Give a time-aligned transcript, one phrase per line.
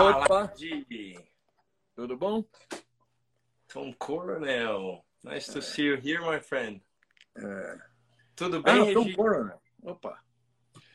[0.00, 0.46] Opa!
[0.56, 1.18] De...
[1.94, 2.44] Tudo bom?
[3.68, 5.04] Tom Coronel.
[5.22, 6.82] Nice to see you here, my friend.
[7.36, 7.78] É.
[8.34, 9.60] Tudo bem, ah, Tom Coronel.
[9.82, 10.18] Opa.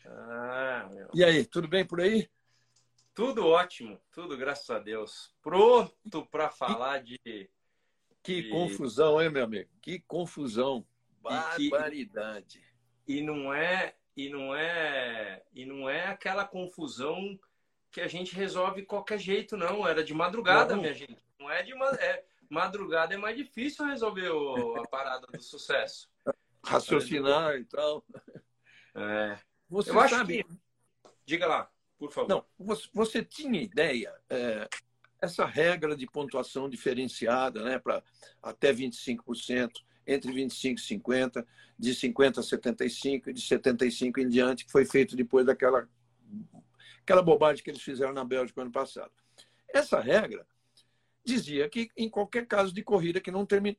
[0.08, 1.10] Ah, meu.
[1.14, 2.30] E aí, tudo bem por aí?
[3.14, 5.34] Tudo ótimo, tudo graças a Deus.
[5.42, 7.20] Pronto para falar de.
[8.22, 8.50] Que de...
[8.50, 9.70] confusão, hein, meu amigo?
[9.82, 10.86] Que confusão.
[11.22, 12.62] Barbaridade.
[13.08, 13.20] E, que...
[13.20, 17.40] e não é e não é e não é aquela confusão
[17.96, 19.88] que a gente resolve qualquer jeito, não.
[19.88, 20.82] Era de madrugada, não.
[20.82, 21.18] minha gente.
[21.40, 26.10] Não é de é, madrugada é mais difícil resolver o, a parada do sucesso.
[26.62, 28.06] Raciocinar e tal.
[28.96, 29.40] É.
[29.70, 30.44] Você Eu sabe.
[30.44, 30.60] Que...
[31.26, 32.28] Diga lá, por favor.
[32.28, 34.68] Não, você, você tinha ideia é,
[35.22, 38.04] essa regra de pontuação diferenciada, né, para
[38.44, 39.72] até 25%,
[40.06, 41.48] entre 25 e 50,
[41.80, 45.88] de 50 a 75 e de 75 em diante, que foi feito depois daquela
[47.06, 49.12] aquela bobagem que eles fizeram na Bélgica ano passado.
[49.70, 50.46] Essa regra
[51.24, 53.78] dizia que em qualquer caso de corrida que não termine,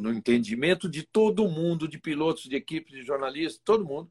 [0.00, 4.10] no entendimento de todo mundo, de pilotos, de equipes, de jornalistas, todo mundo,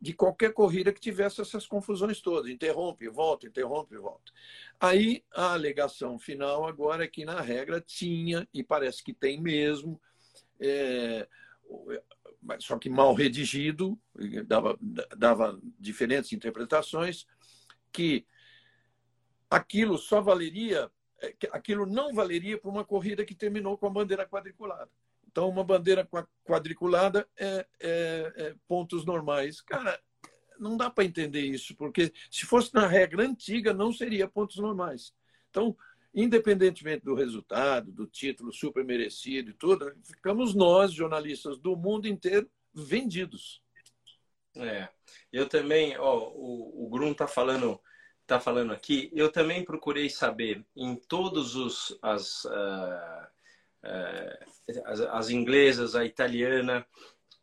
[0.00, 4.32] de qualquer corrida que tivesse essas confusões todas, interrompe, volta, interrompe, volta.
[4.78, 10.00] Aí a alegação final agora é que na regra tinha, e parece que tem mesmo,
[10.60, 11.26] é,
[12.58, 13.98] só que mal redigido,
[14.46, 14.78] dava,
[15.16, 17.26] dava diferentes interpretações,
[17.94, 18.26] que
[19.48, 20.90] aquilo só valeria,
[21.22, 24.90] é, aquilo não valeria para uma corrida que terminou com a bandeira quadriculada.
[25.26, 26.08] Então, uma bandeira
[26.44, 29.60] quadriculada é, é, é pontos normais.
[29.60, 29.98] Cara,
[30.58, 35.12] não dá para entender isso, porque se fosse na regra antiga, não seria pontos normais.
[35.50, 35.76] Então,
[36.12, 42.48] independentemente do resultado, do título super merecido e tudo, ficamos nós, jornalistas do mundo inteiro,
[42.72, 43.63] vendidos.
[44.56, 44.88] É,
[45.32, 47.80] eu também, ó, o, o Grum está falando,
[48.26, 53.26] tá falando aqui, eu também procurei saber em todos os as, uh,
[53.84, 56.86] uh, as, as inglesas, a italiana,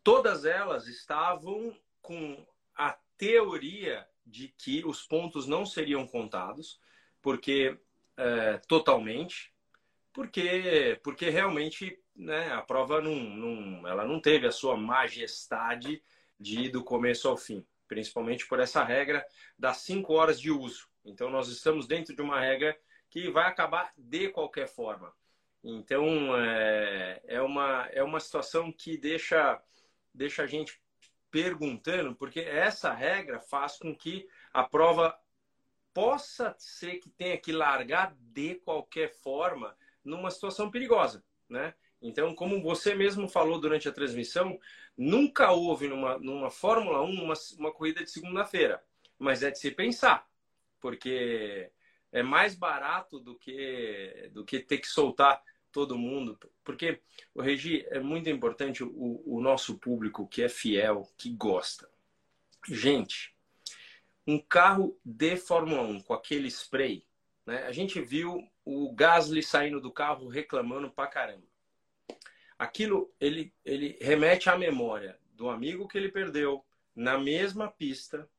[0.03, 6.79] todas elas estavam com a teoria de que os pontos não seriam contados,
[7.21, 9.53] porque uh, totalmente,
[10.13, 16.01] porque porque realmente né, a prova não, não, ela não teve a sua majestade
[16.41, 19.25] de ir do começo ao fim, principalmente por essa regra
[19.57, 20.89] das cinco horas de uso.
[21.05, 22.77] Então, nós estamos dentro de uma regra
[23.09, 25.13] que vai acabar de qualquer forma.
[25.63, 29.61] Então, é, é, uma, é uma situação que deixa,
[30.13, 30.81] deixa a gente
[31.29, 35.17] perguntando, porque essa regra faz com que a prova
[35.93, 41.73] possa ser que tenha que largar de qualquer forma numa situação perigosa, né?
[42.01, 44.59] Então, como você mesmo falou durante a transmissão,
[44.97, 48.83] nunca houve numa, numa Fórmula 1 uma, uma corrida de segunda-feira.
[49.19, 50.27] Mas é de se pensar,
[50.79, 51.69] porque
[52.11, 56.39] é mais barato do que, do que ter que soltar todo mundo.
[56.63, 56.99] Porque,
[57.35, 61.87] o Regi, é muito importante o, o nosso público que é fiel, que gosta.
[62.67, 63.35] Gente,
[64.25, 67.05] um carro de Fórmula 1 com aquele spray,
[67.45, 67.63] né?
[67.63, 71.50] A gente viu o Gasly saindo do carro reclamando pra caramba
[72.61, 76.63] aquilo ele, ele remete à memória do amigo que ele perdeu
[76.95, 78.29] na mesma pista,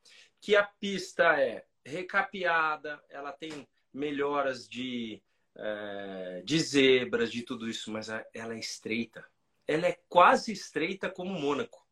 [0.41, 5.21] que a pista é recapeada, ela tem melhoras de,
[5.57, 9.25] é, de zebras, de tudo isso, mas ela é estreita.
[9.67, 11.85] Ela é quase estreita como Mônaco.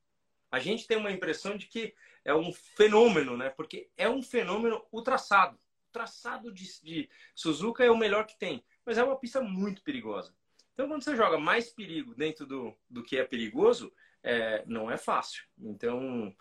[0.53, 1.93] A gente tem uma impressão de que
[2.25, 3.51] é um fenômeno, né?
[3.51, 5.57] Porque é um fenômeno o traçado.
[5.89, 9.83] O traçado de, de Suzuka é o melhor que tem, mas é uma pista muito
[9.83, 10.33] perigosa.
[10.81, 13.93] Então, quando você joga mais perigo dentro do, do que é perigoso,
[14.23, 15.45] é, não é fácil.
[15.59, 16.35] Então,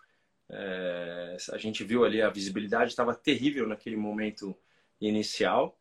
[0.48, 4.56] é, a gente viu ali a visibilidade estava terrível naquele momento
[4.98, 5.78] inicial.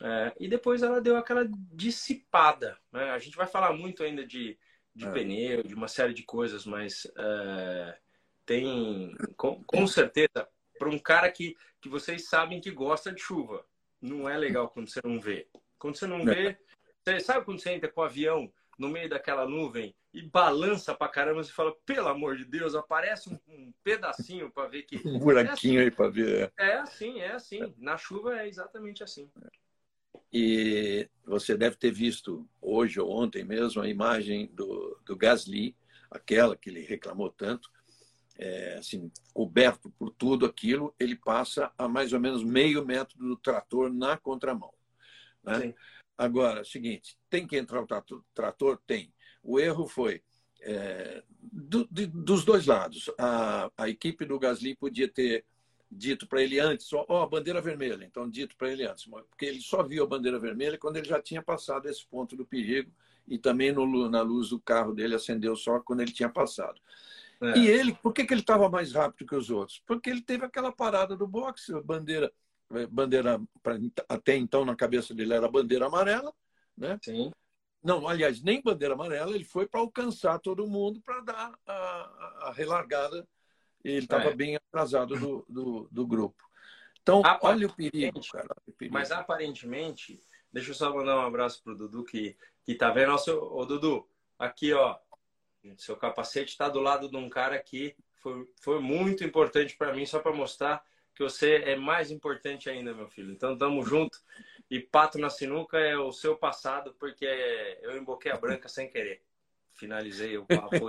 [0.00, 2.76] É, e depois ela deu aquela dissipada.
[2.90, 3.08] Né?
[3.10, 4.58] A gente vai falar muito ainda de,
[4.92, 5.10] de é.
[5.12, 7.98] pneu, de uma série de coisas, mas é,
[8.44, 13.64] tem, com, com certeza, para um cara que, que vocês sabem que gosta de chuva,
[14.00, 15.46] não é legal quando você não vê.
[15.78, 16.24] Quando você não é.
[16.24, 16.58] vê,
[17.04, 21.08] você sabe quando você entra com o avião no meio daquela nuvem e balança pra
[21.08, 24.96] caramba, você fala, pelo amor de Deus, aparece um, um pedacinho para ver que.
[25.08, 25.84] Um buraquinho é assim.
[25.84, 26.52] aí para ver.
[26.58, 26.66] É.
[26.66, 27.74] é assim, é assim.
[27.78, 29.30] Na chuva é exatamente assim.
[30.32, 35.76] E você deve ter visto hoje ou ontem mesmo a imagem do, do Gasly,
[36.10, 37.70] aquela que ele reclamou tanto,
[38.38, 43.36] é, assim, coberto por tudo aquilo, ele passa a mais ou menos meio metro do
[43.36, 44.72] trator na contramão.
[45.42, 45.60] Né?
[45.60, 45.74] Sim.
[46.16, 48.22] Agora, é seguinte, tem que entrar o trator?
[48.34, 48.80] trator?
[48.86, 49.12] Tem.
[49.42, 50.22] O erro foi
[50.60, 53.10] é, do, de, dos dois lados.
[53.18, 55.44] A, a equipe do Gasly podia ter
[55.90, 59.60] dito para ele antes, ó, oh, bandeira vermelha, então dito para ele antes, porque ele
[59.60, 62.90] só viu a bandeira vermelha quando ele já tinha passado esse ponto do perigo
[63.28, 66.80] e também no, na luz do carro dele acendeu só quando ele tinha passado.
[67.40, 67.58] É.
[67.58, 69.82] E ele, por que, que ele estava mais rápido que os outros?
[69.84, 72.32] Porque ele teve aquela parada do boxe, bandeira,
[72.90, 73.76] bandeira pra,
[74.08, 76.32] até então na cabeça dele era bandeira amarela,
[76.76, 76.98] né?
[77.02, 77.30] Sim.
[77.82, 81.72] Não, aliás, nem bandeira amarela, ele foi para alcançar todo mundo para dar a,
[82.42, 83.26] a, relargada
[83.84, 84.34] ele estava é.
[84.34, 86.42] bem atrasado do, do, do grupo.
[87.02, 88.54] Então, olha o perigo, cara.
[88.66, 88.94] O perigo.
[88.94, 90.20] Mas aparentemente,
[90.52, 93.10] deixa eu só mandar um abraço pro Dudu que, que tá vendo.
[93.10, 94.08] Nosso, ô, Dudu,
[94.38, 94.96] aqui, ó.
[95.76, 100.04] Seu capacete está do lado de um cara que foi, foi muito importante para mim,
[100.04, 103.32] só para mostrar que você é mais importante ainda, meu filho.
[103.32, 104.18] Então, tamo junto.
[104.70, 107.26] E pato na sinuca é o seu passado, porque
[107.82, 109.22] eu emboquei a branca sem querer.
[109.74, 110.88] Finalizei o papo.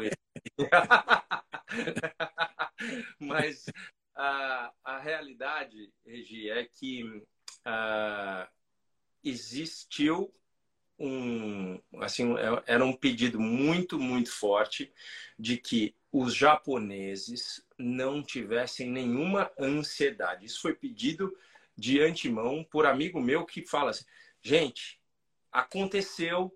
[3.20, 3.66] Mas
[4.16, 8.48] a, a realidade, Regi, é que uh,
[9.24, 10.34] existiu
[11.00, 14.92] um, assim, é, era um pedido muito, muito forte
[15.38, 20.46] de que os japoneses não tivessem nenhuma ansiedade.
[20.46, 21.36] Isso foi pedido
[21.76, 24.06] de antemão por amigo meu que fala assim,
[24.42, 25.00] gente,
[25.52, 26.56] aconteceu,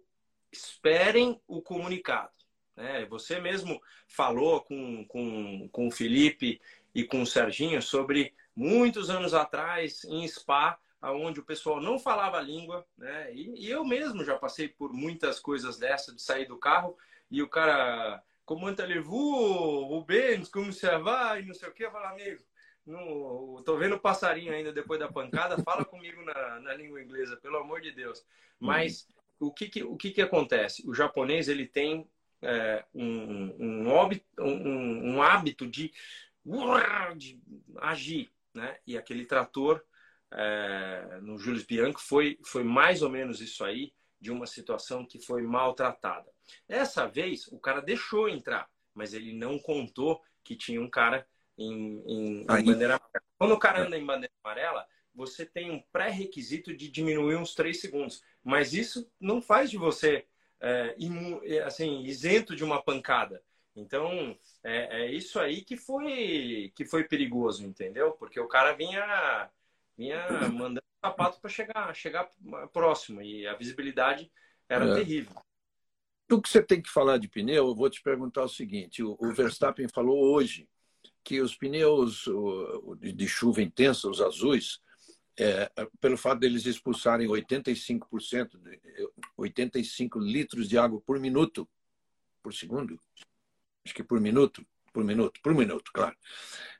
[0.51, 2.31] esperem o comunicado.
[2.75, 3.05] Né?
[3.05, 6.61] Você mesmo falou com, com, com o Felipe
[6.93, 12.37] e com o Serginho sobre muitos anos atrás em Spa, onde o pessoal não falava
[12.37, 13.33] a língua, né?
[13.33, 16.97] E, e, eu mesmo já passei por muitas coisas dessa, de sair do carro
[17.29, 21.91] e o cara, como allez-vous, Rubens, como você vai, e não sei o que, eu
[21.91, 22.43] falo, amigo,
[22.85, 27.35] no, tô vendo o passarinho ainda depois da pancada, fala comigo na, na língua inglesa,
[27.37, 28.25] pelo amor de Deus.
[28.59, 29.07] Mas
[29.39, 29.47] uhum.
[29.49, 30.87] o, que, que, o que, que acontece?
[30.87, 32.09] O japonês, ele tem
[32.41, 35.91] é, um, um, óbito, um, um, hábito de,
[37.15, 37.41] de,
[37.77, 38.31] agir.
[38.53, 38.77] Né?
[38.87, 39.83] E aquele trator
[40.31, 45.19] é, no Julius Bianco foi, foi mais ou menos isso aí, de uma situação que
[45.19, 46.31] foi maltratada.
[46.67, 51.27] Essa vez, o cara deixou entrar, mas ele não contou que tinha um cara
[51.57, 53.25] em, em, em bandeira amarela.
[53.37, 57.79] Quando o cara anda em bandeira amarela, você tem um pré-requisito de diminuir uns 3
[57.79, 58.23] segundos.
[58.43, 60.25] Mas isso não faz de você
[60.59, 60.95] é,
[61.43, 63.43] é, assim, isento de uma pancada.
[63.75, 68.11] Então, é, é, isso aí que foi, que foi perigoso, entendeu?
[68.13, 69.49] Porque o cara vinha,
[69.97, 72.29] vinha mandando sapato para chegar, chegar
[72.71, 74.31] próximo e a visibilidade
[74.69, 74.95] era é.
[74.95, 75.35] terrível.
[76.29, 79.17] O que você tem que falar de pneu, eu vou te perguntar o seguinte: o,
[79.19, 80.67] o Verstappen falou hoje
[81.23, 82.25] que os pneus
[82.97, 84.81] de chuva intensa, os azuis,
[85.37, 85.69] é,
[85.99, 88.57] pelo fato deles expulsarem 85%,
[89.37, 91.67] 85 litros de água por minuto,
[92.41, 92.99] por segundo,
[93.85, 96.15] acho que por minuto, por minuto, por minuto, claro.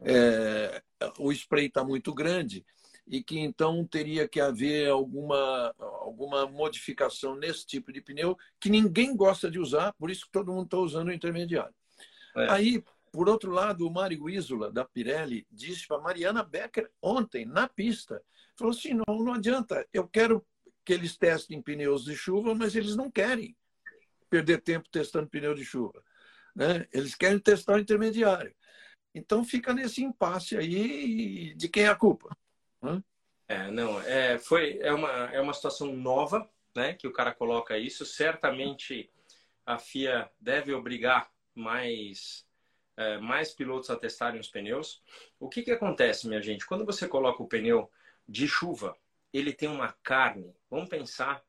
[0.01, 0.81] É,
[1.19, 2.65] o spray está muito grande
[3.07, 9.15] e que então teria que haver alguma, alguma modificação nesse tipo de pneu que ninguém
[9.15, 11.74] gosta de usar, por isso que todo mundo está usando o intermediário.
[12.36, 12.51] É.
[12.51, 17.68] Aí, por outro lado, o Mário Isola, da Pirelli, disse para Mariana Becker ontem, na
[17.68, 18.21] pista,
[18.57, 20.45] Falou assim: não, não adianta, eu quero
[20.83, 23.56] que eles testem pneus de chuva, mas eles não querem
[24.30, 26.04] perder tempo testando pneu de chuva.
[26.56, 26.88] Né?
[26.92, 28.54] Eles querem testar o intermediário.
[29.14, 32.35] Então fica nesse impasse aí de quem é a culpa.
[33.47, 37.77] É, não, é, foi, é, uma, é uma situação nova né, que o cara coloca
[37.77, 38.05] isso.
[38.05, 39.09] Certamente
[39.65, 42.45] a FIA deve obrigar mais,
[42.95, 45.01] é, mais pilotos a testarem os pneus.
[45.39, 46.65] O que, que acontece, minha gente?
[46.65, 47.89] Quando você coloca o pneu
[48.27, 48.97] de chuva,
[49.33, 50.53] ele tem uma carne.
[50.69, 51.43] Vamos pensar,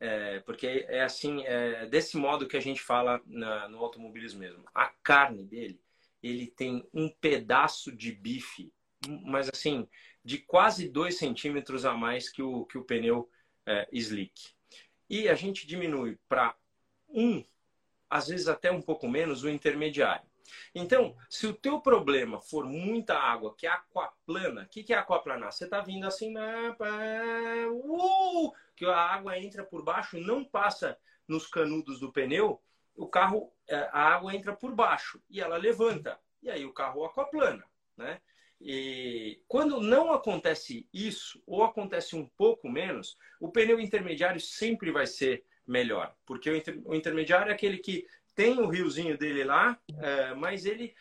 [0.00, 4.64] é, porque é assim, é desse modo que a gente fala na, no automobilismo mesmo.
[4.74, 5.80] A carne dele,
[6.22, 8.72] ele tem um pedaço de bife,
[9.24, 9.88] mas assim,
[10.24, 13.28] de quase dois centímetros a mais que o, que o pneu
[13.66, 14.54] é, slick.
[15.08, 16.54] E a gente diminui para
[17.08, 17.44] um,
[18.08, 20.26] às vezes até um pouco menos, o intermediário.
[20.74, 24.96] Então, se o teu problema for muita água, que é aquaplana, o que, que é
[24.98, 25.52] aquaplanar?
[25.52, 26.76] Você está vindo assim, né,
[27.70, 32.60] uh, que a água entra por baixo, não passa nos canudos do pneu,
[32.96, 36.18] o carro, é, a água entra por baixo e ela levanta.
[36.42, 37.64] E aí o carro aquaplana,
[37.96, 38.20] né?
[38.66, 45.06] E quando não acontece isso, ou acontece um pouco menos, o pneu intermediário sempre vai
[45.06, 49.78] ser melhor, porque o, inter, o intermediário é aquele que tem o riozinho dele lá,
[49.98, 50.94] é, mas ele,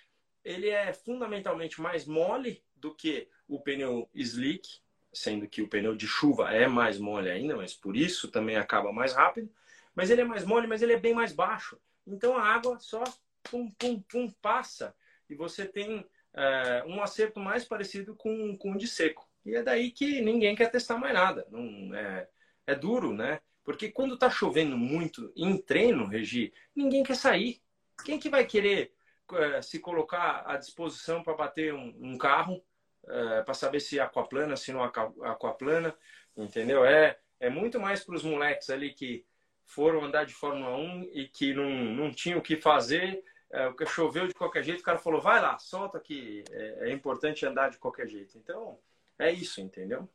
[0.44, 4.82] ele é fundamentalmente mais mole do que o pneu slick,
[5.14, 8.92] sendo que o pneu de chuva é mais mole ainda, mas por isso também acaba
[8.92, 9.50] mais rápido.
[9.96, 11.80] Mas ele é mais mole, mas ele é bem mais baixo.
[12.06, 13.06] Então a água só
[13.42, 14.94] pum, pum, pum, passa
[15.30, 19.28] e você tem é, um acerto mais parecido com, com o de seco.
[19.46, 21.46] E é daí que ninguém quer testar mais nada.
[21.52, 22.28] Não, é,
[22.68, 23.40] é duro, né?
[23.64, 27.62] Porque quando tá chovendo muito em treino, Regi, ninguém quer sair.
[28.04, 28.94] Quem que vai querer
[29.34, 32.64] é, se colocar à disposição para bater um, um carro,
[33.08, 35.96] é, para saber se aquaplana, se não aquaplana,
[36.36, 36.86] entendeu?
[36.86, 39.26] É, é muito mais para os moleques ali que
[39.66, 43.24] foram andar de Fórmula 1 e que não, não tinham o que fazer,
[43.54, 46.92] é, o choveu de qualquer jeito, o cara falou, vai lá, solta que é, é
[46.92, 48.38] importante andar de qualquer jeito.
[48.38, 48.80] Então,
[49.18, 50.10] é isso, entendeu?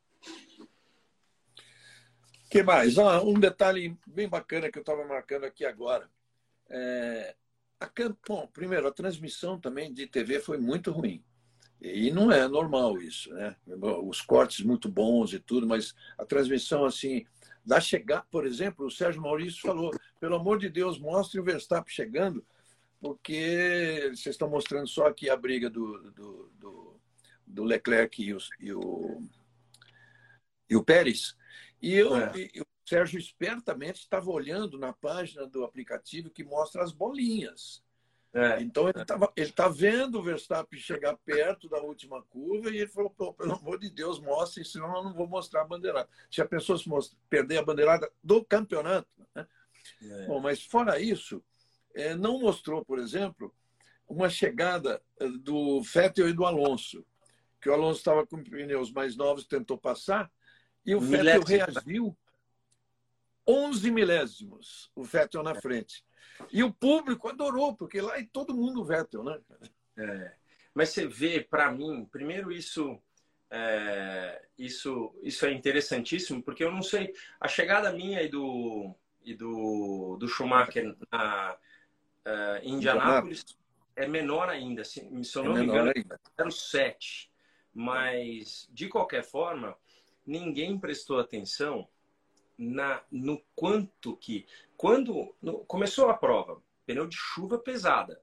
[2.50, 2.98] que mais?
[2.98, 6.10] Ah, um detalhe bem bacana que eu estava marcando aqui agora.
[6.68, 7.36] É,
[7.78, 7.88] a,
[8.26, 11.22] bom, primeiro, a transmissão também de TV foi muito ruim.
[11.80, 13.54] E não é normal isso, né?
[14.02, 17.24] Os cortes muito bons e tudo, mas a transmissão, assim,
[17.64, 21.94] da chegar, por exemplo, o Sérgio Maurício falou: pelo amor de Deus, mostre o Verstappen
[21.94, 22.44] chegando,
[23.00, 27.00] porque vocês estão mostrando só aqui a briga do, do, do,
[27.46, 29.22] do Leclerc e o, e o,
[30.68, 31.36] e o Pérez.
[31.80, 32.32] E, eu, é.
[32.36, 37.82] e o Sérgio espertamente estava olhando na página do aplicativo que mostra as bolinhas.
[38.32, 38.60] É.
[38.60, 42.86] Então ele estava ele tá vendo o Verstappen chegar perto da última curva e ele
[42.86, 46.08] falou: pelo amor de Deus, mostre, senão eu não vou mostrar a bandeirada.
[46.30, 49.08] Se a pessoa se mostra, perder a bandeirada do campeonato.
[49.34, 49.46] Né?
[50.02, 50.26] É.
[50.26, 51.42] Bom, mas fora isso,
[52.16, 53.54] não mostrou, por exemplo,
[54.08, 57.04] uma chegada eh, do Vettel e do Alonso,
[57.60, 60.30] que o Alonso estava com pneus mais novos, tentou passar,
[60.86, 62.16] e o Vettel reagiu
[63.46, 66.04] 11 milésimos, o Vettel na frente.
[66.52, 69.38] E o público adorou, porque lá é todo mundo Vettel, né?
[69.96, 70.32] É.
[70.72, 73.02] Mas você vê, para mim, primeiro isso
[73.50, 79.34] é, isso isso é interessantíssimo, porque eu não sei a chegada minha e do e
[79.34, 81.56] do, do Schumacher na
[82.28, 83.44] uh, Indianápolis
[83.96, 85.92] é menor ainda, se, se eu é não é me engano,
[86.38, 87.30] era 7.
[87.74, 89.76] Mas de qualquer forma,
[90.26, 91.88] ninguém prestou atenção
[92.56, 98.20] na, no quanto que, quando no, começou a prova, pneu de chuva pesada.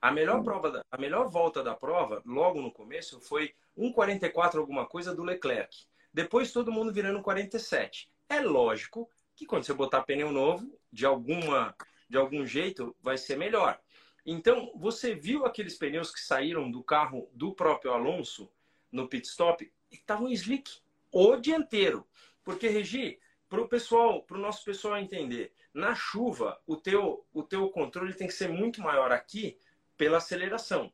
[0.00, 5.14] A melhor prova, a melhor volta da prova, logo no começo, foi 1,44 alguma coisa
[5.14, 5.86] do Leclerc.
[6.12, 8.10] Depois todo mundo virando 47.
[8.28, 11.74] É lógico que quando você botar pneu novo, de alguma
[12.08, 13.80] de algum jeito vai ser melhor.
[14.24, 18.50] Então, você viu aqueles pneus que saíram do carro do próprio Alonso
[18.90, 20.70] no pit stop estavam slick
[21.12, 22.06] o dianteiro.
[22.44, 27.42] Porque, Regi, para o pessoal, para o nosso pessoal entender, na chuva o teu, o
[27.42, 29.58] teu controle tem que ser muito maior aqui
[29.96, 30.92] pela aceleração.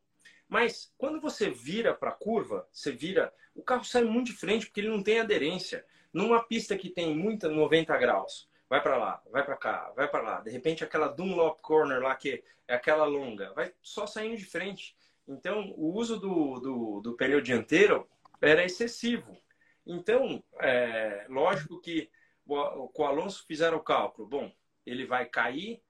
[0.48, 4.66] Mas quando você vira para a curva, você vira, o carro sai muito de frente
[4.66, 5.84] porque ele não tem aderência.
[6.12, 10.22] Numa pista que tem muita 90 graus, vai para lá, vai para cá, vai para
[10.22, 10.40] lá.
[10.40, 14.96] De repente aquela Dunlop Corner lá que é aquela longa, vai só saindo de frente.
[15.28, 18.08] Então o uso do, do, do pneu dianteiro
[18.42, 19.40] era excessivo.
[19.86, 22.10] Então, é, lógico que
[22.44, 24.26] com o Alonso fizeram o cálculo.
[24.26, 24.52] Bom,
[24.84, 25.80] ele vai cair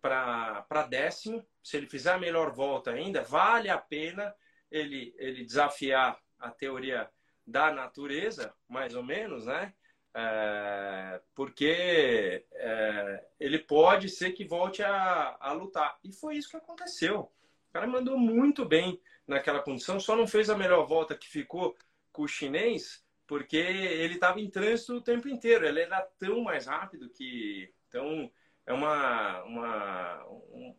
[0.00, 1.44] para décimo.
[1.60, 4.32] Se ele fizer a melhor volta ainda, vale a pena
[4.70, 7.10] ele, ele desafiar a teoria
[7.44, 9.74] da natureza, mais ou menos, né?
[10.20, 15.96] É, porque é, ele pode ser que volte a, a lutar.
[16.02, 17.20] E foi isso que aconteceu.
[17.20, 21.76] O cara mandou muito bem naquela condição, só não fez a melhor volta que ficou
[22.10, 25.64] com o chinês, porque ele estava em trânsito o tempo inteiro.
[25.64, 27.72] Ele era tão mais rápido que.
[27.88, 28.28] Então,
[28.66, 30.26] é uma, uma,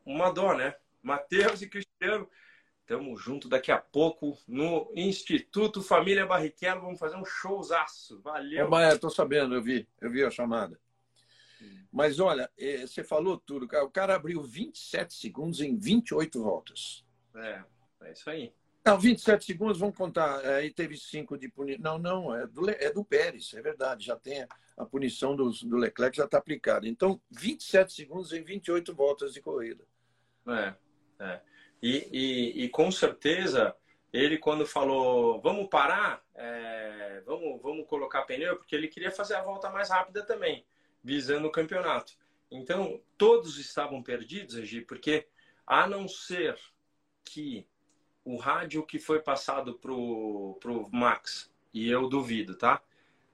[0.06, 0.76] uma dó, né?
[1.02, 2.30] Matheus e Cristiano,
[2.90, 6.82] estamos juntos daqui a pouco no Instituto Família Barrichello.
[6.82, 8.20] Vamos fazer um showzaço.
[8.22, 8.66] Valeu.
[8.66, 10.80] Ô, Maia, estou sabendo, eu vi, eu vi a chamada.
[11.92, 13.66] Mas olha, eh, você falou tudo.
[13.84, 17.06] O cara abriu 27 segundos em 28 voltas.
[17.36, 17.64] É,
[18.02, 18.52] é isso aí.
[18.84, 20.44] Não, 27 segundos, vamos contar.
[20.44, 21.84] É, aí teve cinco de punição.
[21.84, 24.04] Não, não, é do, é do Pérez, é verdade.
[24.04, 26.88] Já tem a punição do, do Leclerc, já está aplicada.
[26.88, 29.86] Então, 27 segundos em 28 voltas de corrida.
[30.48, 30.74] É,
[31.20, 31.42] é.
[31.82, 33.76] E, e, e com certeza,
[34.12, 39.44] ele quando falou, vamos parar, é, vamos, vamos colocar pneu, porque ele queria fazer a
[39.44, 40.66] volta mais rápida também,
[41.04, 42.14] visando o campeonato.
[42.52, 45.28] Então, todos estavam perdidos, Agi, porque
[45.66, 46.58] a não ser
[47.24, 47.68] que
[48.26, 52.82] o rádio que foi passado pro, pro Max, e eu duvido, tá?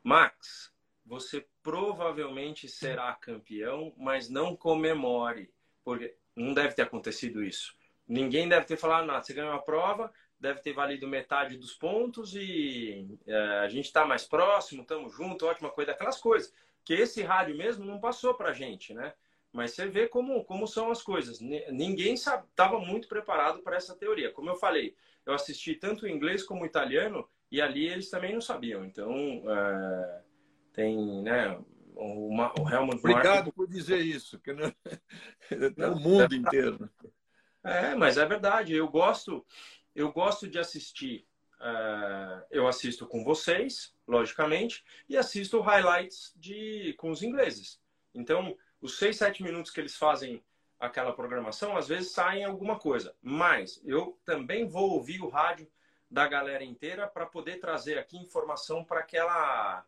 [0.04, 0.74] Max,
[1.06, 7.76] você provavelmente será campeão, mas não comemore, porque não deve ter acontecido isso.
[8.08, 9.24] Ninguém deve ter falado nada.
[9.24, 14.06] Você ganhou a prova, deve ter valido metade dos pontos e é, a gente está
[14.06, 16.54] mais próximo, estamos juntos, ótima coisa, aquelas coisas.
[16.84, 19.14] Que esse rádio mesmo não passou para a gente, né?
[19.52, 21.40] Mas você vê como, como são as coisas.
[21.40, 24.32] Ninguém estava muito preparado para essa teoria.
[24.32, 24.96] Como eu falei,
[25.26, 28.84] eu assisti tanto o inglês como o italiano e ali eles também não sabiam.
[28.84, 29.14] Então,
[29.50, 30.22] é,
[30.74, 31.58] tem, né,
[31.96, 34.66] o, o Helmut Obrigado por dizer isso, que não...
[34.66, 36.90] É o mundo é inteiro.
[37.66, 38.76] É, mas é verdade.
[38.76, 39.46] Eu gosto,
[39.96, 41.28] eu gosto de assistir.
[41.56, 47.82] Uh, eu assisto com vocês, logicamente, e assisto highlights de com os ingleses.
[48.14, 50.44] Então, os seis, sete minutos que eles fazem
[50.80, 53.16] aquela programação, às vezes saem alguma coisa.
[53.22, 55.68] Mas eu também vou ouvir o rádio
[56.12, 59.84] da galera inteira para poder trazer aqui informação para aquela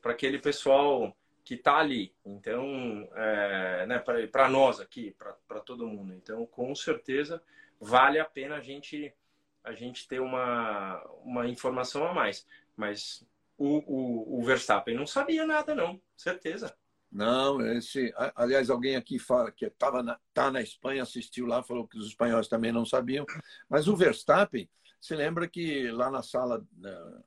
[0.00, 1.14] para aquele pessoal
[1.46, 2.12] que está ali.
[2.24, 5.14] Então, é, né, para nós aqui,
[5.46, 6.12] para todo mundo.
[6.12, 7.40] Então, com certeza,
[7.80, 9.14] vale a pena a gente,
[9.62, 12.44] a gente ter uma, uma informação a mais.
[12.76, 13.24] Mas
[13.56, 16.76] o, o, o Verstappen não sabia nada, não, certeza.
[17.12, 21.86] Não, esse, aliás, alguém aqui fala que estava na, tá na Espanha, assistiu lá, falou
[21.86, 23.24] que os espanhóis também não sabiam.
[23.68, 24.68] Mas o Verstappen,
[25.00, 26.66] se lembra que lá na sala,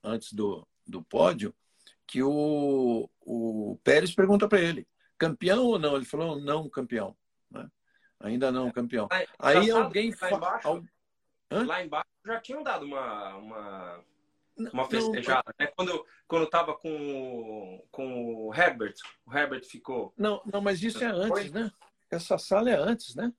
[0.04, 1.56] antes do, do pódio,
[2.10, 4.88] que o, o Pérez pergunta para ele,
[5.18, 5.96] campeão ou não?
[5.96, 7.16] Ele falou, não, campeão.
[7.52, 7.70] Né?
[8.20, 9.08] Ainda não, campeão.
[9.38, 10.84] Aí alguém lá embaixo,
[11.52, 14.04] lá embaixo já tinham dado uma, uma,
[14.74, 15.72] uma festejada, não, né?
[15.76, 20.12] Quando, quando tava com, com o Herbert, o Herbert ficou...
[20.18, 21.72] Não, não mas isso é antes, né?
[22.10, 23.32] Essa sala é antes, né?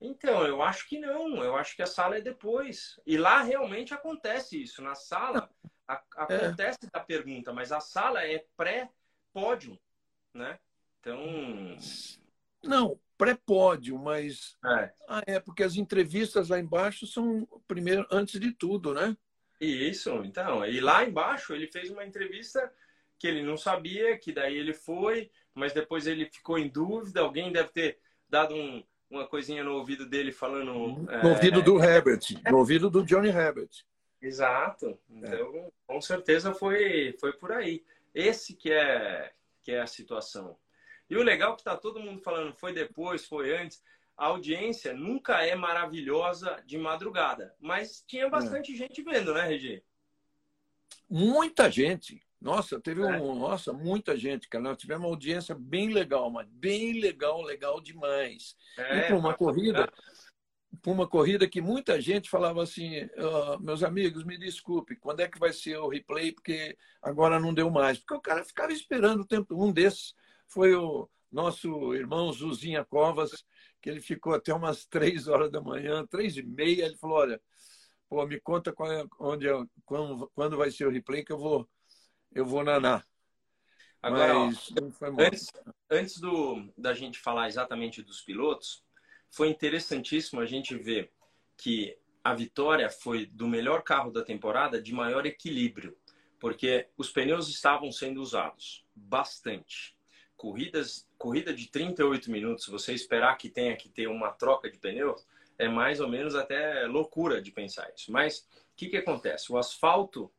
[0.00, 1.42] Então, eu acho que não.
[1.42, 3.00] Eu acho que a sala é depois.
[3.06, 4.82] E lá realmente acontece isso.
[4.82, 5.48] Na sala,
[5.86, 6.88] a, acontece é.
[6.92, 9.78] a pergunta, mas a sala é pré-pódio,
[10.32, 10.58] né?
[11.00, 11.76] Então.
[12.62, 14.56] Não, pré-pódio, mas.
[14.64, 14.92] É.
[15.08, 19.16] Ah, é, porque as entrevistas lá embaixo são primeiro, antes de tudo, né?
[19.60, 20.64] Isso, então.
[20.64, 22.72] E lá embaixo ele fez uma entrevista
[23.18, 27.52] que ele não sabia, que daí ele foi, mas depois ele ficou em dúvida, alguém
[27.52, 27.98] deve ter
[28.28, 30.72] dado um, uma coisinha no ouvido dele falando.
[30.72, 31.24] No é...
[31.26, 33.70] ouvido do Herbert, no ouvido do Johnny Herbert.
[34.24, 34.98] Exato.
[35.10, 35.70] Então, é.
[35.86, 37.84] com certeza foi, foi por aí.
[38.14, 39.32] Esse que é,
[39.62, 40.56] que é a situação.
[41.10, 43.82] E o legal é que está todo mundo falando, foi depois, foi antes.
[44.16, 48.76] A audiência nunca é maravilhosa de madrugada, mas tinha bastante é.
[48.76, 49.82] gente vendo, né, Regi?
[51.10, 52.24] Muita gente.
[52.40, 53.04] Nossa, teve é.
[53.04, 54.62] um, nossa, muita gente, cara.
[54.62, 58.56] Nós tivemos uma audiência bem legal, mas bem legal, legal demais.
[58.78, 59.92] É, e para uma corrida,
[60.84, 65.26] por uma corrida que muita gente falava assim, oh, meus amigos, me desculpe, quando é
[65.26, 66.30] que vai ser o replay?
[66.30, 67.98] Porque agora não deu mais.
[67.98, 69.56] Porque o cara ficava esperando o tempo.
[69.56, 70.14] Um desses
[70.46, 73.46] foi o nosso irmão Zuzinha Covas,
[73.80, 76.84] que ele ficou até umas três horas da manhã, três e meia.
[76.84, 77.40] Ele falou: Olha,
[78.06, 79.46] pô, me conta é, onde,
[79.86, 81.66] quando, quando vai ser o replay que eu vou,
[82.30, 83.06] eu vou nanar.
[84.02, 84.70] Agora, Mas,
[85.00, 85.46] ó, antes,
[85.90, 88.83] antes do, da gente falar exatamente dos pilotos,
[89.34, 91.10] foi interessantíssimo a gente ver
[91.56, 95.96] que a vitória foi do melhor carro da temporada de maior equilíbrio,
[96.38, 99.96] porque os pneus estavam sendo usados bastante.
[100.36, 105.26] Corridas, corrida de 38 minutos, você esperar que tenha que ter uma troca de pneus,
[105.58, 108.12] é mais ou menos até loucura de pensar isso.
[108.12, 109.52] Mas o que, que acontece?
[109.52, 110.32] O asfalto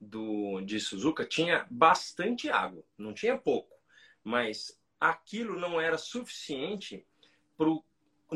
[0.00, 3.76] do, de Suzuka tinha bastante água, não tinha pouco,
[4.24, 7.06] mas aquilo não era suficiente
[7.56, 7.82] para o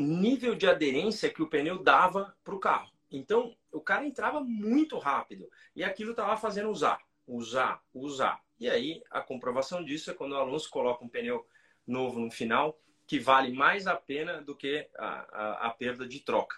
[0.01, 2.91] nível de aderência que o pneu dava para o carro.
[3.11, 8.41] Então, o cara entrava muito rápido e aquilo estava fazendo usar, usar, usar.
[8.59, 11.45] E aí, a comprovação disso é quando o Alonso coloca um pneu
[11.85, 16.21] novo no final, que vale mais a pena do que a, a, a perda de
[16.21, 16.57] troca.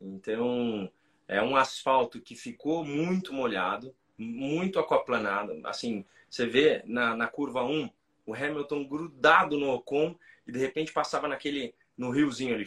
[0.00, 0.90] Então,
[1.26, 5.60] é um asfalto que ficou muito molhado, muito aquaplanado.
[5.64, 7.90] Assim, você vê na, na curva 1,
[8.26, 12.64] o Hamilton grudado no Ocon e de repente passava naquele no riozinho ali,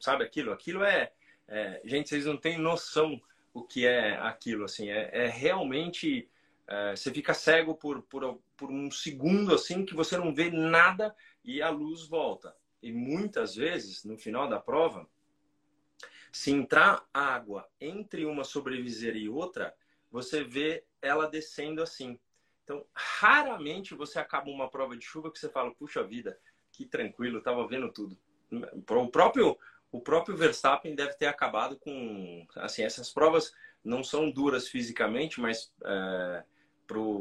[0.00, 0.52] sabe aquilo?
[0.52, 1.12] Aquilo é,
[1.46, 3.20] é, gente, vocês não têm noção
[3.52, 6.28] o que é aquilo, assim, é, é realmente
[6.66, 11.14] é, você fica cego por, por, por um segundo assim que você não vê nada
[11.44, 12.56] e a luz volta.
[12.82, 15.08] E muitas vezes, no final da prova,
[16.32, 19.74] se entrar água entre uma sobreviseira e outra,
[20.10, 22.18] você vê ela descendo assim.
[22.62, 26.38] Então, raramente você acaba uma prova de chuva que você fala, puxa vida,
[26.72, 28.18] que tranquilo, estava vendo tudo.
[28.88, 29.58] O próprio,
[29.90, 32.46] o próprio Verstappen deve ter acabado com.
[32.56, 33.52] Assim, essas provas
[33.84, 36.44] não são duras fisicamente, mas é,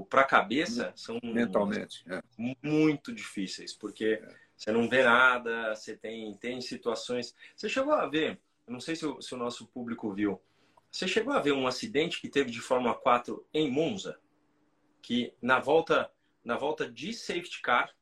[0.10, 2.22] para a cabeça são mentalmente é.
[2.62, 4.36] muito difíceis, porque é.
[4.56, 7.36] você não vê nada, você tem, tem situações.
[7.56, 10.41] Você chegou a ver, não sei se o, se o nosso público viu,
[10.91, 14.19] você chegou a ver um acidente que teve de Fórmula 4 em Monza?
[15.02, 16.10] Que na volta,
[16.43, 17.93] na volta de safety car,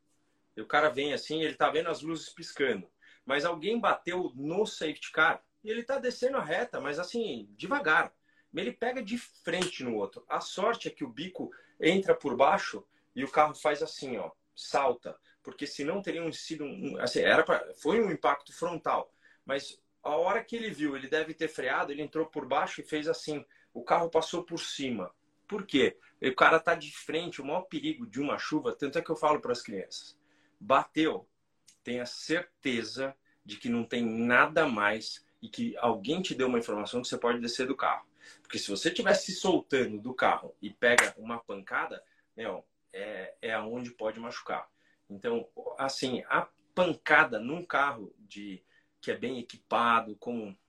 [0.56, 2.86] o cara vem assim, ele tá vendo as luzes piscando.
[3.24, 8.12] Mas alguém bateu no safety car e ele tá descendo a reta, mas assim, devagar.
[8.54, 10.24] Ele pega de frente no outro.
[10.28, 14.30] A sorte é que o bico entra por baixo e o carro faz assim, ó,
[14.54, 15.16] salta.
[15.42, 16.98] Porque senão teriam sido um.
[17.00, 19.12] Assim, era pra, foi um impacto frontal.
[19.44, 22.84] Mas a hora que ele viu, ele deve ter freado, ele entrou por baixo e
[22.84, 23.44] fez assim.
[23.72, 25.10] O carro passou por cima.
[25.48, 25.98] Por quê?
[26.22, 29.16] O cara tá de frente, o maior perigo de uma chuva, tanto é que eu
[29.16, 30.16] falo para as crianças.
[30.60, 31.26] Bateu,
[31.82, 33.14] tenha certeza
[33.44, 37.18] de que não tem nada mais e que alguém te deu uma informação que você
[37.18, 38.06] pode descer do carro.
[38.40, 42.02] Porque se você estiver se soltando do carro e pega uma pancada,
[42.36, 44.68] meu, é, é aonde pode machucar.
[45.10, 48.62] Então, assim, a pancada num carro de
[49.00, 50.16] que é bem equipado,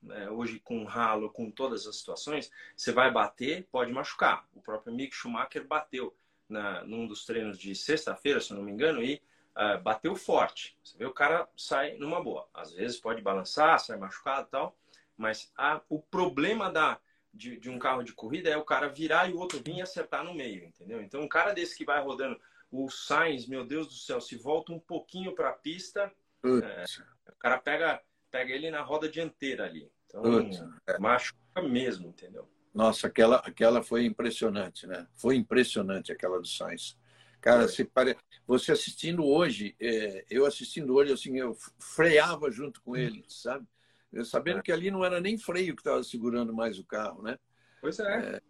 [0.02, 4.44] né, hoje com ralo, com todas as situações, você vai bater, pode machucar.
[4.52, 6.12] O próprio Mick Schumacher bateu
[6.48, 9.22] na, num dos treinos de sexta-feira, se não me engano, e
[9.56, 10.76] uh, bateu forte.
[10.82, 12.48] Você vê o cara sai numa boa.
[12.52, 14.76] Às vezes pode balançar, sai machucado e tal,
[15.16, 16.98] mas a, o problema da,
[17.32, 19.82] de, de, um carro de corrida é o cara virar e o outro vir e
[19.82, 21.00] acertar no meio, entendeu?
[21.02, 22.38] Então, um cara desse que vai rodando,
[22.70, 26.12] o Sainz, meu Deus do céu, se volta um pouquinho para a pista,
[26.44, 26.84] é,
[27.28, 29.90] o cara pega, pega ele na roda dianteira ali.
[30.06, 30.50] Então,
[30.86, 30.98] é.
[30.98, 32.48] machuca mesmo, entendeu?
[32.74, 35.06] Nossa, aquela, aquela foi impressionante, né?
[35.14, 36.98] Foi impressionante aquela do Sainz.
[37.40, 38.16] Cara, você, pare...
[38.46, 43.66] você assistindo hoje, é, eu assistindo hoje, assim, eu freava junto com ele, sabe?
[44.12, 47.38] Eu sabendo que ali não era nem freio que estava segurando mais o carro, né?
[47.80, 48.40] Pois é.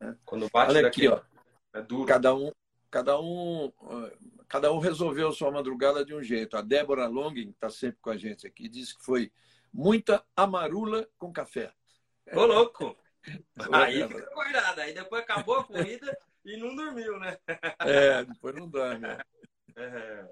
[0.00, 0.06] é.
[0.06, 0.14] é.
[0.24, 1.22] Quando bate Olha daqui, aqui, ó.
[1.72, 2.06] É duro.
[2.06, 2.52] Cada um,
[2.90, 3.72] cada um,
[4.48, 6.56] cada um resolveu sua madrugada de um jeito.
[6.56, 9.32] A Débora Longin, que está sempre com a gente aqui, disse que foi
[9.72, 11.72] muita amarula com café.
[12.32, 12.96] Ô, louco!
[13.72, 14.80] Aí fica cuidado.
[14.80, 16.16] Aí depois acabou a corrida,
[16.52, 17.38] e não dormiu, né?
[17.80, 19.00] É, depois não dorme.
[19.00, 19.18] Né?
[19.76, 20.28] É.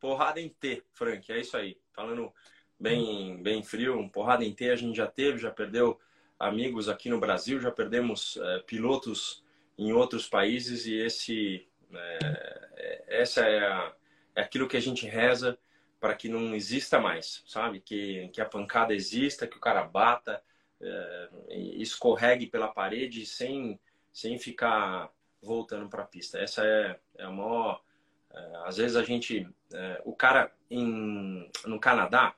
[0.00, 1.78] Porrada em T, Frank, é isso aí.
[1.92, 2.32] Falando
[2.78, 6.00] bem, bem frio, um porrada em T a gente já teve, já perdeu
[6.38, 9.44] amigos aqui no Brasil, já perdemos é, pilotos
[9.78, 12.18] em outros países e esse, é,
[12.74, 13.94] é essa é, a,
[14.34, 15.56] é aquilo que a gente reza
[16.00, 17.78] para que não exista mais, sabe?
[17.78, 20.42] Que, que a pancada exista, que o cara bata,
[20.80, 21.28] é,
[21.76, 23.78] escorregue pela parede sem
[24.12, 26.38] sem ficar voltando para a pista.
[26.38, 27.82] Essa é, é a maior.
[28.32, 29.48] É, às vezes a gente.
[29.72, 32.34] É, o cara em, no Canadá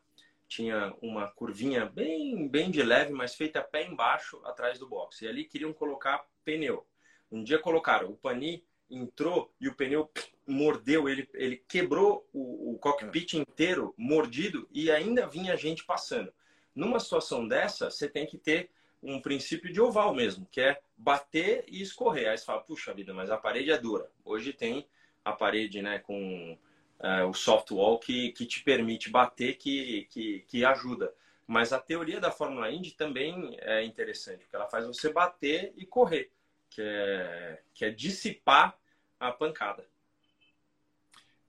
[0.49, 5.23] tinha uma curvinha bem, bem de leve, mas feita pé embaixo atrás do box.
[5.23, 6.87] E ali queriam colocar pneu.
[7.31, 10.09] Um dia colocaram, o Pani entrou e o pneu
[10.47, 16.33] mordeu, ele, ele quebrou o, o cockpit inteiro mordido e ainda vinha gente passando.
[16.75, 18.71] Numa situação dessa, você tem que ter
[19.05, 22.29] um princípio de oval mesmo, que é bater e escorrer.
[22.29, 24.11] Aí você fala, puxa vida, mas a parede é dura.
[24.25, 24.89] Hoje tem
[25.25, 26.59] a parede né, com
[27.01, 31.15] é, o soft wall que, que te permite bater, que, que, que ajuda.
[31.47, 35.85] Mas a teoria da Fórmula Indy também é interessante, porque ela faz você bater e
[35.85, 36.31] correr,
[36.71, 38.79] que é, que é dissipar
[39.21, 39.87] a pancada.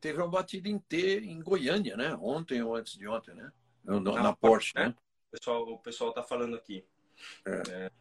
[0.01, 2.15] Teve uma batida em T em Goiânia, né?
[2.21, 3.51] Ontem ou antes de ontem, né?
[3.83, 4.87] Na, na Porsche, né?
[4.87, 4.95] né?
[5.29, 6.85] O pessoal, o pessoal tá falando aqui.
[7.45, 7.91] É.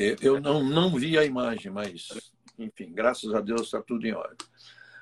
[0.00, 2.08] É, eu não, não vi a imagem, mas,
[2.58, 4.48] enfim, graças a Deus está tudo em ordem.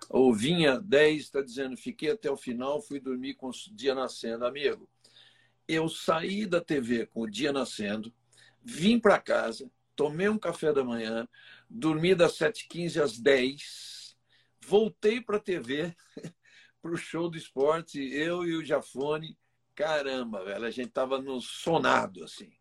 [0.08, 4.44] O Vinha 10 está dizendo: fiquei até o final, fui dormir com o dia nascendo.
[4.44, 4.88] Amigo,
[5.68, 8.12] eu saí da TV com o dia nascendo,
[8.62, 11.28] vim para casa, tomei um café da manhã,
[11.68, 14.00] dormi das 7h15 às 10
[14.70, 15.94] voltei para a TV,
[16.80, 19.36] para o show do esporte, eu e o Jafone.
[19.74, 22.52] Caramba, velho, a gente tava no sonado, assim.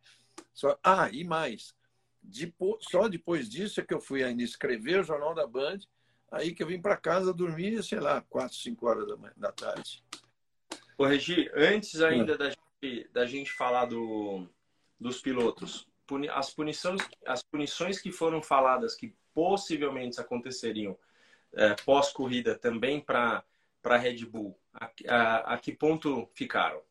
[0.60, 1.74] Só, ah, e mais.
[2.22, 5.80] Depois, só depois disso é que eu fui ainda escrever o Jornal da Band,
[6.30, 9.54] aí que eu vim para casa dormir, sei lá, 4, 5 horas da, manhã, da
[9.54, 10.04] tarde.
[10.98, 12.38] Ô, Regi, antes ainda é.
[12.38, 14.50] da, gente, da gente falar do,
[15.00, 15.88] dos pilotos,
[16.30, 21.00] as punições, as punições que foram faladas que possivelmente aconteceriam
[21.54, 23.46] é, pós-corrida também para
[23.82, 26.82] a Red Bull, a, a, a, que ponto ficaram?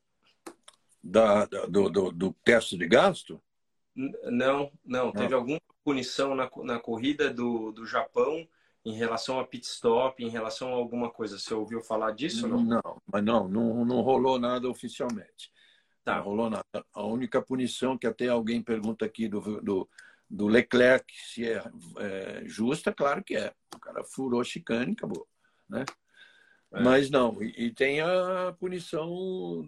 [1.04, 3.42] Da do, do, do teste de gasto?
[4.30, 5.10] Não, não.
[5.10, 8.46] Teve alguma punição na, na corrida do, do Japão
[8.84, 11.36] em relação a pit stop, em relação a alguma coisa?
[11.36, 12.46] Você ouviu falar disso?
[12.46, 15.50] Não, não mas não, não, não rolou nada oficialmente.
[16.04, 16.18] Tá.
[16.18, 16.64] Não rolou nada.
[16.94, 19.88] A única punição que até alguém pergunta aqui do, do,
[20.30, 21.64] do Leclerc se é,
[21.98, 23.52] é justa, claro que é.
[23.74, 25.26] O cara furou chicane, acabou.
[25.68, 25.84] Né?
[26.72, 26.82] É.
[26.82, 29.08] Mas não, e, e, tem a punição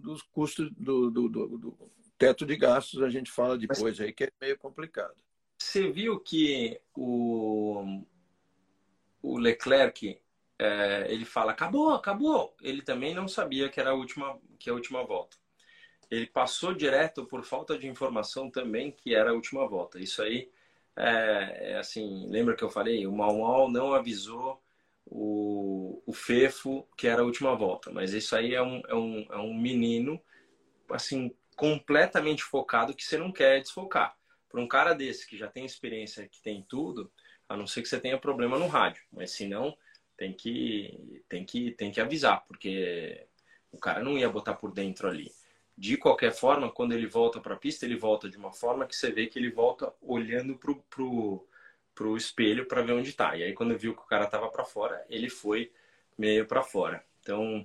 [0.01, 4.13] dos custos do, do, do, do teto de gastos a gente fala depois Mas, aí,
[4.13, 5.15] que é meio complicado.
[5.59, 8.03] Você viu que o,
[9.23, 10.21] o Leclerc
[10.59, 12.55] é, ele fala, acabou, acabou.
[12.61, 15.35] Ele também não sabia que era a última, que a última volta.
[16.11, 19.99] Ele passou direto por falta de informação também que era a última volta.
[19.99, 20.51] Isso aí
[20.95, 23.07] é, é assim, lembra que eu falei?
[23.07, 24.61] O Mal Mal não avisou
[25.05, 29.25] o, o Fefo que era a última volta, mas isso aí é um, é um,
[29.31, 30.21] é um menino
[30.91, 34.17] assim completamente focado que você não quer desfocar.
[34.49, 37.11] Para um cara desse que já tem experiência, que tem tudo,
[37.47, 39.77] a não ser que você tenha problema no rádio, mas se não,
[40.17, 43.27] tem que tem que tem que avisar, porque
[43.71, 45.31] o cara não ia botar por dentro ali.
[45.77, 48.95] De qualquer forma, quando ele volta para a pista, ele volta de uma forma que
[48.95, 51.47] você vê que ele volta olhando pro, pro,
[51.93, 53.37] pro espelho para ver onde está.
[53.37, 55.71] E aí quando viu que o cara tava para fora, ele foi
[56.17, 57.05] meio para fora.
[57.21, 57.63] Então,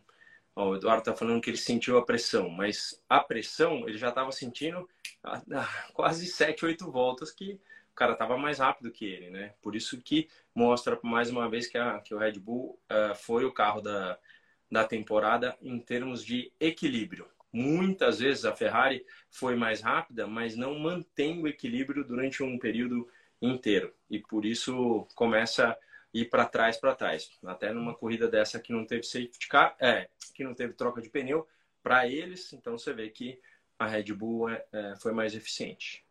[0.57, 4.09] ó, o Eduardo tá falando que ele sentiu a pressão, mas a pressão ele já
[4.09, 4.89] estava sentindo
[5.23, 7.61] há, há quase 7, 8 voltas que
[7.93, 9.55] o cara estava mais rápido que ele, né?
[9.63, 13.45] Por isso que mostra mais uma vez que, a, que o Red Bull uh, foi
[13.45, 14.19] o carro da,
[14.71, 17.29] da temporada em termos de equilíbrio.
[17.53, 23.09] Muitas vezes a Ferrari foi mais rápida, mas não mantém o equilíbrio durante um período
[23.41, 23.95] inteiro.
[24.11, 25.77] E por isso começa a
[26.21, 27.31] ir para trás, para trás.
[27.45, 31.11] Até numa corrida dessa que não teve safety car, é, que não teve troca de
[31.11, 31.47] pneu
[31.83, 33.41] para eles, então você vê que
[33.79, 36.05] a Red Bull é, é, foi mais eficiente.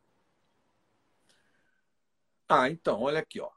[2.47, 3.49] Ah, então, olha aqui, ó.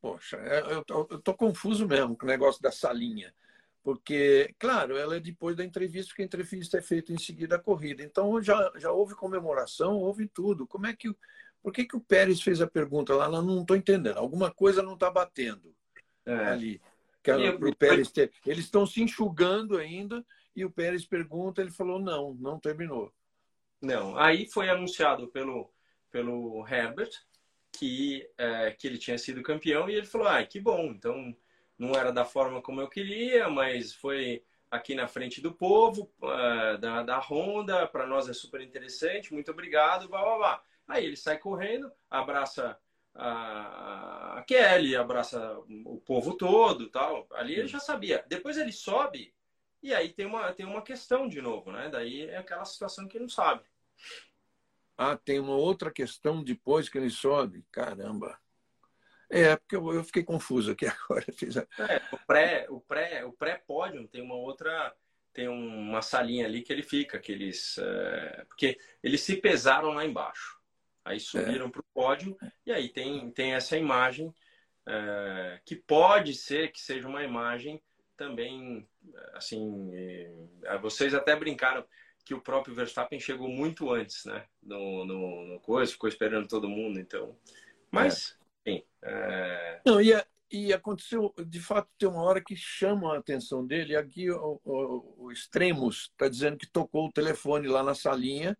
[0.00, 3.34] Poxa, é, eu tô, eu tô confuso mesmo com o negócio da salinha.
[3.82, 7.62] Porque, claro, ela é depois da entrevista, porque a entrevista é feita em seguida da
[7.62, 8.02] corrida.
[8.02, 10.66] Então já, já houve comemoração, houve tudo.
[10.66, 11.08] Como é que.
[11.62, 13.28] Por que, que o Pérez fez a pergunta lá?
[13.28, 14.16] Não estou entendendo.
[14.16, 15.74] Alguma coisa não está batendo
[16.24, 16.34] é.
[16.34, 16.80] ali.
[17.22, 18.32] Que ela, pro Pérez ter...
[18.46, 20.24] Eles estão se enxugando ainda
[20.56, 23.12] e o Pérez pergunta, ele falou não, não terminou.
[23.80, 24.16] Não.
[24.18, 25.70] Aí foi anunciado pelo,
[26.10, 27.12] pelo Herbert
[27.72, 31.34] que, é, que ele tinha sido campeão e ele falou, ah, que bom, então
[31.78, 36.78] não era da forma como eu queria, mas foi aqui na frente do povo, uh,
[36.78, 40.62] da, da Honda, para nós é super interessante, muito obrigado, blá, blá, blá.
[40.90, 42.78] Aí ele sai correndo, abraça
[43.14, 47.26] a, Kelly, abraça o povo todo tal.
[47.32, 48.24] Ali ele já sabia.
[48.28, 49.32] Depois ele sobe
[49.82, 51.88] e aí tem uma, tem uma questão de novo, né?
[51.88, 53.64] Daí é aquela situação que ele não sabe.
[54.96, 57.64] Ah, tem uma outra questão depois que ele sobe.
[57.72, 58.38] Caramba.
[59.30, 61.24] É, porque eu, eu fiquei confuso aqui agora.
[61.88, 64.94] É, o pré, o pré, o pré-pódio tem uma outra,
[65.32, 70.04] tem uma salinha ali que ele fica, que eles, é, porque eles se pesaram lá
[70.04, 70.59] embaixo,
[71.04, 71.20] aí é.
[71.20, 71.70] subiram é.
[71.70, 72.36] para o pódio
[72.66, 74.32] e aí tem, tem essa imagem
[74.86, 77.82] é, que pode ser que seja uma imagem
[78.16, 78.86] também,
[79.34, 81.84] assim, é, vocês até brincaram
[82.24, 86.68] que o próprio Verstappen chegou muito antes, né, no, no, no coisa, ficou esperando todo
[86.68, 87.36] mundo, então,
[87.90, 88.82] mas Sim.
[89.02, 89.80] É...
[89.84, 90.12] Não, e,
[90.50, 93.96] e aconteceu, de fato, tem uma hora que chama a atenção dele.
[93.96, 98.56] Aqui o, o, o Extremos está dizendo que tocou o telefone lá na salinha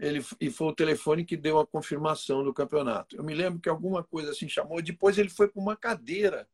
[0.00, 3.16] ele, e foi o telefone que deu a confirmação do campeonato.
[3.16, 4.80] Eu me lembro que alguma coisa assim chamou.
[4.80, 6.48] Depois ele foi para uma cadeira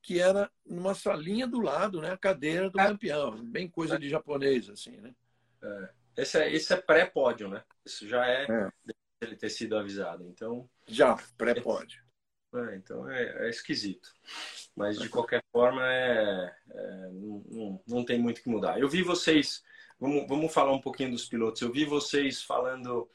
[0.00, 2.12] que era numa salinha do lado, né?
[2.12, 2.86] A cadeira do é.
[2.86, 5.14] campeão, bem coisa de japonês assim, né?
[5.62, 5.90] É.
[6.16, 7.62] Esse é, esse é pré-pódio, né?
[7.84, 8.68] Isso já é, é.
[9.20, 10.24] ele ter sido avisado.
[10.28, 12.02] Então já pré-pódio.
[12.54, 14.12] É, então é, é, esquisito.
[14.76, 18.78] Mas de qualquer forma, é, é não, não, não, tem muito que mudar.
[18.78, 19.62] Eu vi vocês,
[20.00, 21.62] vamos, vamos falar um pouquinho dos pilotos.
[21.62, 23.08] Eu vi vocês falando,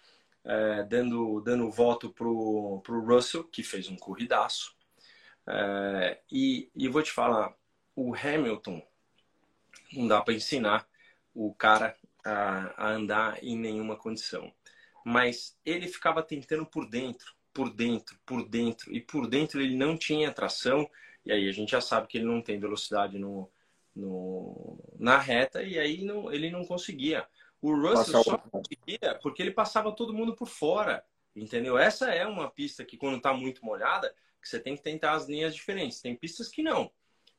[0.44, 4.76] é, dando, dando voto pro, pro Russell, que fez um corridaço.
[5.48, 7.54] É, e, e vou te falar,
[7.96, 8.82] o Hamilton,
[9.94, 10.88] não dá para ensinar
[11.34, 11.96] o cara
[12.26, 14.54] a, a andar em nenhuma condição.
[15.04, 19.98] Mas ele ficava tentando por dentro por dentro, por dentro, e por dentro ele não
[19.98, 20.90] tinha tração,
[21.26, 23.50] e aí a gente já sabe que ele não tem velocidade no,
[23.96, 27.26] no na reta, e aí não, ele não conseguia.
[27.62, 31.04] O Russell só conseguia porque ele passava todo mundo por fora,
[31.36, 31.78] entendeu?
[31.78, 35.28] Essa é uma pista que quando está muito molhada, que você tem que tentar as
[35.28, 36.02] linhas diferentes.
[36.02, 36.92] Tem pistas que não,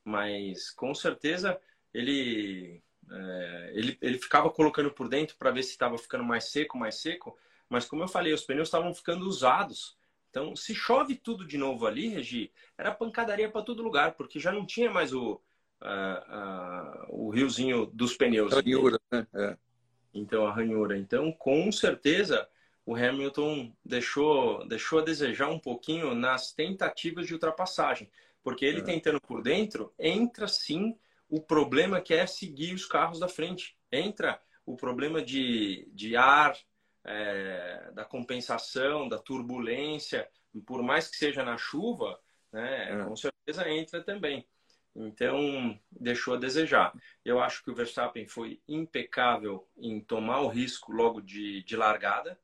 [0.05, 1.61] mas com certeza
[1.92, 6.79] ele é, ele, ele ficava colocando por dentro para ver se estava ficando mais seco,
[6.79, 7.38] mais seco.
[7.69, 9.97] Mas como eu falei, os pneus estavam ficando usados.
[10.31, 14.53] Então, se chove tudo de novo ali, Regi, era pancadaria para todo lugar, porque já
[14.53, 15.40] não tinha mais o,
[17.08, 18.52] o riozinho dos pneus.
[18.52, 19.26] A ranhura, né?
[19.34, 19.56] É.
[20.14, 20.96] Então, a ranhura.
[20.96, 22.48] Então, com certeza,
[22.84, 28.10] o Hamilton deixou, deixou a desejar um pouquinho nas tentativas de ultrapassagem.
[28.42, 28.84] Porque ele é.
[28.84, 30.96] tentando por dentro, entra sim
[31.28, 33.76] o problema que é seguir os carros da frente.
[33.90, 36.56] Entra o problema de, de ar,
[37.04, 40.28] é, da compensação, da turbulência,
[40.64, 42.18] por mais que seja na chuva,
[42.52, 43.04] né, é.
[43.04, 44.46] com certeza entra também.
[44.98, 46.92] Então, deixou a desejar.
[47.24, 52.38] Eu acho que o Verstappen foi impecável em tomar o risco logo de, de largada.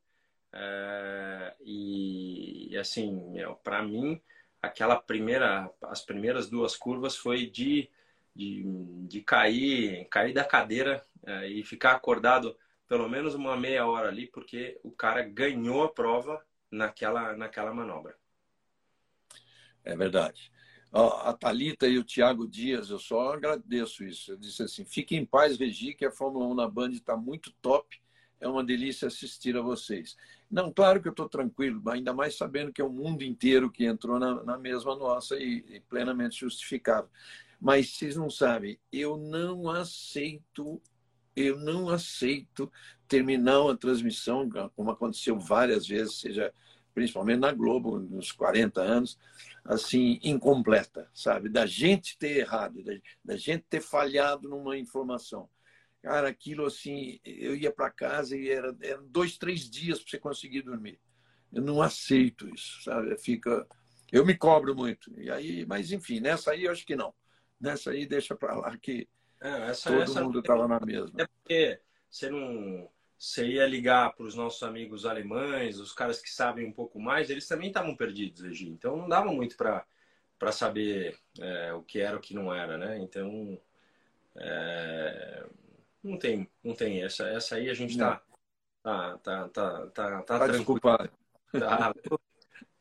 [0.52, 3.34] É, e, assim,
[3.64, 4.20] para mim,
[4.60, 7.88] aquela primeira, as primeiras duas curvas foi de,
[8.36, 8.62] de,
[9.08, 12.54] de cair, cair da cadeira é, e ficar acordado
[12.86, 18.14] pelo menos uma meia hora ali, porque o cara ganhou a prova naquela, naquela manobra.
[19.82, 20.52] É verdade.
[20.92, 24.32] A Talita e o Tiago Dias, eu só agradeço isso.
[24.32, 27.50] Eu disse assim: fique em paz, Regi, que a Fórmula 1 na Band está muito
[27.62, 28.00] top.
[28.38, 30.16] É uma delícia assistir a vocês.
[30.50, 33.84] Não, claro que eu estou tranquilo, ainda mais sabendo que é o mundo inteiro que
[33.86, 37.08] entrou na, na mesma nossa e, e plenamente justificado.
[37.60, 40.82] Mas vocês não sabem, eu não aceito
[41.34, 42.70] eu não aceito
[43.08, 46.52] terminar uma transmissão, como aconteceu várias vezes, seja
[46.94, 49.18] principalmente na Globo, nos 40 anos,
[49.64, 51.48] assim, incompleta, sabe?
[51.48, 52.92] Da gente ter errado, da,
[53.24, 55.48] da gente ter falhado numa informação.
[56.02, 60.18] Cara, aquilo assim, eu ia para casa e era, era dois, três dias para você
[60.18, 61.00] conseguir dormir.
[61.52, 63.16] Eu não aceito isso, sabe?
[63.18, 63.66] Fica,
[64.10, 65.12] eu me cobro muito.
[65.20, 67.14] E aí, mas enfim, nessa aí eu acho que não.
[67.60, 69.08] Nessa aí deixa para lá que
[69.40, 70.24] é, essa, todo essa...
[70.24, 71.12] mundo estava na mesma.
[71.20, 72.90] É porque você não
[73.22, 77.30] você ia ligar para os nossos amigos alemães, os caras que sabem um pouco mais,
[77.30, 78.68] eles também estavam perdidos, Regi.
[78.68, 82.98] Então não dava muito para saber é, o que era o que não era, né?
[82.98, 83.56] Então
[84.34, 85.46] é,
[86.02, 88.20] não tem, não tem essa, essa aí a gente está
[88.82, 91.10] tá, tá, tá, tá, tá, tá desculpado.
[91.52, 91.94] Tá,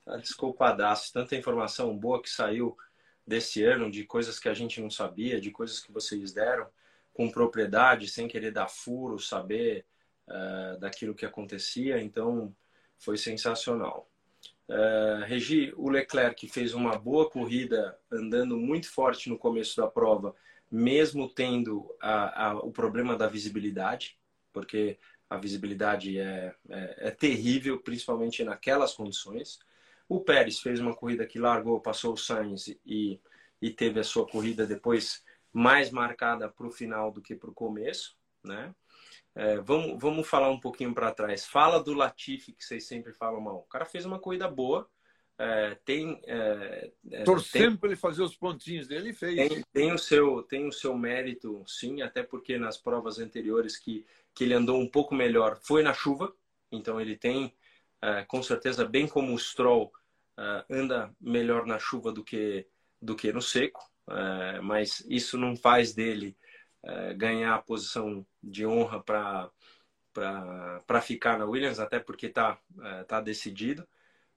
[0.05, 1.13] tá desculpadaço.
[1.13, 2.75] Tanta informação boa que saiu
[3.27, 6.67] desse ano, de coisas que a gente não sabia, de coisas que vocês deram
[7.13, 9.85] com propriedade, sem querer dar furo, saber
[10.31, 12.55] uh, daquilo que acontecia, então
[12.97, 14.09] foi sensacional.
[14.67, 20.33] Uh, Regi, o Leclerc fez uma boa corrida, andando muito forte no começo da prova,
[20.71, 24.17] mesmo tendo a, a, o problema da visibilidade,
[24.53, 24.97] porque
[25.29, 29.59] a visibilidade é, é, é, terrível, principalmente naquelas condições.
[30.07, 33.19] O Pérez fez uma corrida que largou, passou o Sainz e,
[33.61, 37.53] e teve a sua corrida depois mais marcada para o final do que para o
[37.53, 38.73] começo, né?
[39.33, 41.45] É, vamos, vamos falar um pouquinho para trás.
[41.45, 43.57] Fala do Latifi, que vocês sempre falam mal.
[43.57, 44.89] O cara fez uma corrida boa.
[45.37, 46.21] É, tem.
[46.27, 49.35] É, é Torcendo para ele fazer os pontinhos dele, ele fez.
[49.35, 54.05] Tem, tem, o seu, tem o seu mérito, sim, até porque nas provas anteriores que,
[54.35, 56.33] que ele andou um pouco melhor foi na chuva.
[56.71, 57.53] Então ele tem,
[58.01, 59.91] é, com certeza, bem como o Stroll,
[60.37, 62.67] é, anda melhor na chuva do que,
[63.01, 63.81] do que no seco.
[64.61, 66.35] mas isso não faz dele
[66.83, 73.21] é, ganhar a posição de honra para ficar na Williams, até porque está é, tá
[73.21, 73.87] decidido.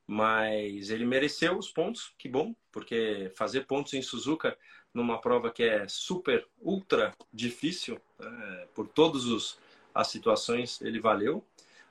[0.07, 4.57] Mas ele mereceu os pontos, que bom, porque fazer pontos em Suzuka
[4.93, 9.59] numa prova que é super, ultra difícil, é, por todas
[9.95, 11.45] as situações, ele valeu.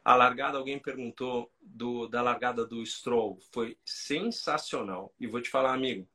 [0.06, 5.14] A largada, alguém perguntou do, da largada do Stroll, foi sensacional.
[5.20, 6.08] E vou te falar, amigo,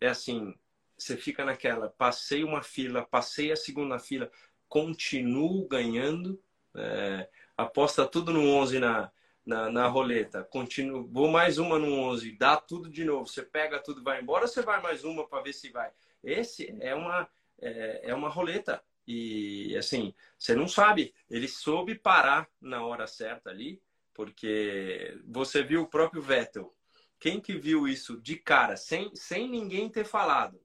[0.00, 0.54] é assim,
[0.98, 4.30] você fica naquela, passei uma fila, passei a segunda fila,
[4.68, 6.42] continuo ganhando,
[6.74, 9.10] é, aposta tudo no 11 na,
[9.46, 13.78] na, na, roleta, continuo, vou mais uma no 11, dá tudo de novo, você pega
[13.78, 15.90] tudo vai embora, você vai mais uma para ver se vai.
[16.22, 17.28] Esse é uma,
[17.60, 18.82] é, é uma roleta.
[19.06, 23.80] E assim, você não sabe, ele soube parar na hora certa ali,
[24.12, 26.74] porque você viu o próprio Vettel.
[27.18, 30.60] Quem que viu isso de cara, sem, sem ninguém ter falado?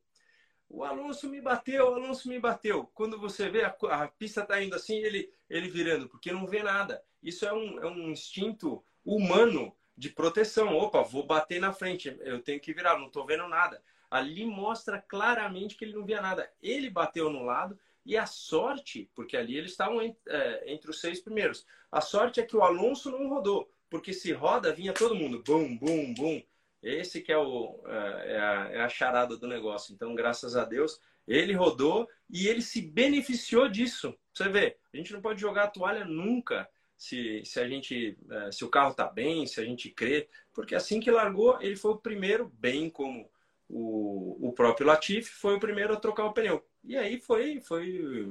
[0.74, 2.90] O Alonso me bateu, o Alonso me bateu.
[2.96, 6.64] Quando você vê a, a pista está indo assim, ele, ele virando, porque não vê
[6.64, 7.00] nada.
[7.22, 10.76] Isso é um, é um instinto humano de proteção.
[10.76, 13.84] Opa, vou bater na frente, eu tenho que virar, não estou vendo nada.
[14.10, 16.52] Ali mostra claramente que ele não via nada.
[16.60, 21.20] Ele bateu no lado e a sorte, porque ali eles estavam é, entre os seis
[21.20, 21.68] primeiros.
[21.92, 25.78] A sorte é que o Alonso não rodou, porque se roda, vinha todo mundo, bum,
[25.78, 26.42] bum, bum.
[26.84, 29.94] Esse que é, o, é, é, a, é a charada do negócio.
[29.94, 34.14] Então, graças a Deus, ele rodou e ele se beneficiou disso.
[34.34, 38.52] Você vê, a gente não pode jogar a toalha nunca se, se a gente é,
[38.52, 41.92] se o carro está bem, se a gente crê, porque assim que largou, ele foi
[41.92, 43.30] o primeiro, bem como
[43.68, 46.66] o, o próprio Latifi, foi o primeiro a trocar o pneu.
[46.84, 48.30] E aí foi, foi,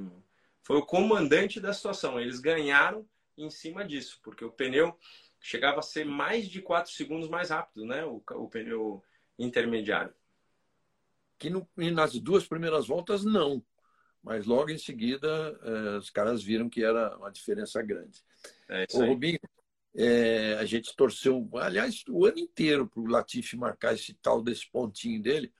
[0.61, 2.19] foi o comandante da situação.
[2.19, 4.97] Eles ganharam em cima disso, porque o pneu
[5.43, 8.05] chegava a ser mais de 4 segundos mais rápido, né?
[8.05, 9.03] O, o pneu
[9.37, 10.13] intermediário.
[11.37, 13.61] Que no, nas duas primeiras voltas, não.
[14.23, 15.27] Mas logo em seguida,
[15.61, 18.23] eh, os caras viram que era uma diferença grande.
[18.69, 19.37] É o Rubinho,
[19.93, 24.65] é, a gente torceu, aliás, o ano inteiro para o Latifi marcar esse tal desse
[24.71, 25.53] pontinho dele,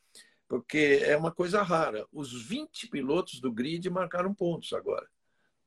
[0.48, 2.08] porque é uma coisa rara.
[2.10, 5.10] Os 20 pilotos do grid marcaram pontos agora.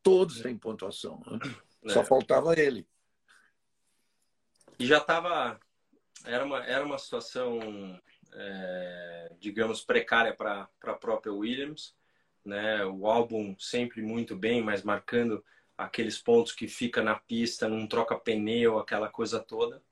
[0.03, 1.23] Todos têm pontuação.
[1.27, 1.39] Né?
[1.85, 1.91] É.
[1.91, 2.87] Só faltava ele.
[4.79, 5.59] E já estava.
[6.25, 8.01] Era uma, era uma situação,
[8.33, 11.95] é, digamos, precária para a própria Williams.
[12.45, 12.85] Né?
[12.85, 15.45] O álbum sempre muito bem, mas marcando
[15.77, 19.83] aqueles pontos que fica na pista, não troca pneu, aquela coisa toda.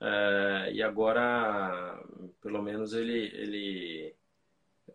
[0.00, 2.02] É, e agora,
[2.40, 4.16] pelo menos, ele, ele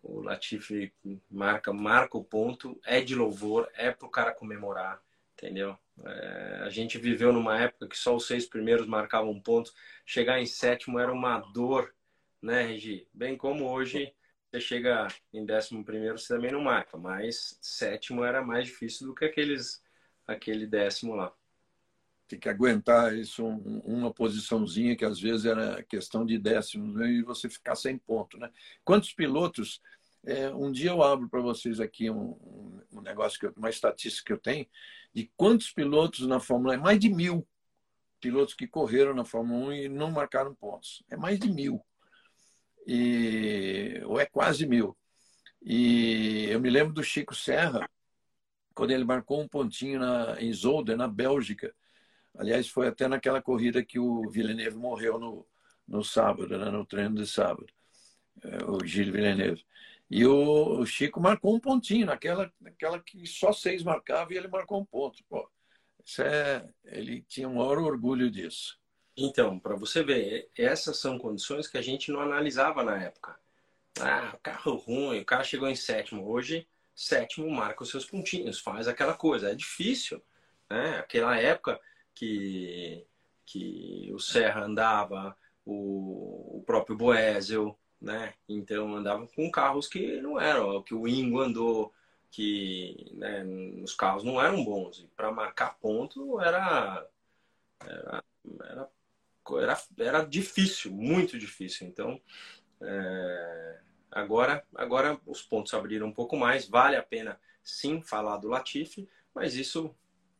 [0.03, 0.93] o Latifi
[1.29, 5.01] marca, marca o ponto, é de louvor, é para o cara comemorar,
[5.33, 5.77] entendeu?
[6.05, 9.73] É, a gente viveu numa época que só os seis primeiros marcavam pontos,
[10.05, 11.93] chegar em sétimo era uma dor,
[12.41, 13.07] né, Regi?
[13.13, 14.13] Bem como hoje
[14.51, 19.13] você chega em décimo primeiro, você também não marca, mas sétimo era mais difícil do
[19.13, 19.83] que aqueles,
[20.25, 21.31] aquele décimo lá.
[22.27, 27.07] Tem que aguentar isso, um, uma posiçãozinha que às vezes era questão de décimos né,
[27.07, 28.51] e você ficar sem ponto, né?
[28.83, 29.81] Quantos pilotos?
[30.25, 34.25] É, um dia eu abro para vocês aqui um, um negócio, que eu, uma estatística
[34.27, 34.67] que eu tenho
[35.13, 37.47] de quantos pilotos na Fórmula 1, mais de mil
[38.19, 41.03] pilotos que correram na Fórmula 1 e não marcaram pontos.
[41.09, 41.83] É mais de mil
[42.85, 44.97] e, ou é quase mil.
[45.61, 47.89] E eu me lembro do Chico Serra,
[48.73, 51.73] quando ele marcou um pontinho na, em Zolder, na Bélgica.
[52.37, 55.45] Aliás, foi até naquela corrida que o Villeneuve morreu no,
[55.87, 57.67] no sábado, né, no treino de sábado,
[58.43, 59.65] é, o Gilles Villeneuve.
[60.09, 64.81] E o, Chico marcou um pontinho, naquela, naquela que só seis marcava e ele marcou
[64.81, 65.23] um ponto.
[65.29, 65.47] Pô,
[66.03, 68.79] isso é, ele tinha um maior orgulho disso.
[69.15, 73.37] Então, para você ver, essas são condições que a gente não analisava na época.
[73.99, 76.25] Ah, carro ruim, o cara chegou em sétimo.
[76.27, 79.51] Hoje, sétimo marca os seus pontinhos, faz aquela coisa.
[79.51, 80.23] É difícil,
[80.69, 80.97] né?
[80.99, 81.79] Aquela época
[82.15, 83.05] que,
[83.45, 88.33] que o Serra andava, o, o próprio Boesel, né?
[88.47, 91.93] Então andava com carros que não eram, que o Ingo andou,
[92.31, 93.43] que né,
[93.83, 94.99] os carros não eram bons.
[94.99, 97.07] E para marcar ponto era,
[97.85, 98.23] era,
[98.63, 98.89] era
[99.57, 101.87] era, era difícil, muito difícil.
[101.87, 102.21] Então,
[102.81, 103.79] é,
[104.11, 106.67] agora, agora os pontos abriram um pouco mais.
[106.67, 109.95] Vale a pena, sim, falar do Latifi, mas isso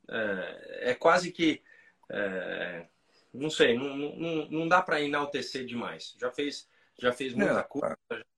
[0.08, 1.64] é, é quase que.
[2.10, 2.86] É,
[3.34, 6.16] não sei, não, não, não dá para enaltecer demais.
[6.20, 6.68] Já fez,
[7.00, 7.98] já fez muita coisa,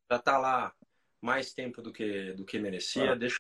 [0.09, 0.73] já está lá
[1.21, 3.15] mais tempo do que, do que merecia.
[3.15, 3.39] Deixa,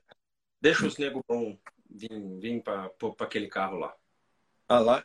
[0.59, 1.57] deixa os nego bom
[1.89, 3.95] vir, vir para aquele carro lá.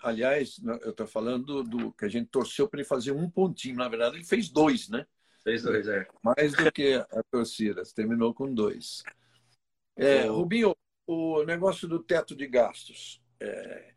[0.03, 3.77] Aliás, eu estou falando do, do, que a gente torceu para ele fazer um pontinho.
[3.77, 5.05] Na verdade, ele fez dois, né?
[5.43, 6.07] Fez dois, é.
[6.23, 7.83] Mais do que a torcida.
[7.95, 9.03] Terminou com dois.
[9.97, 13.21] É, Rubinho, o negócio do teto de gastos.
[13.41, 13.95] É...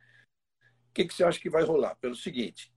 [0.89, 1.95] O que, que você acha que vai rolar?
[1.97, 2.74] Pelo seguinte,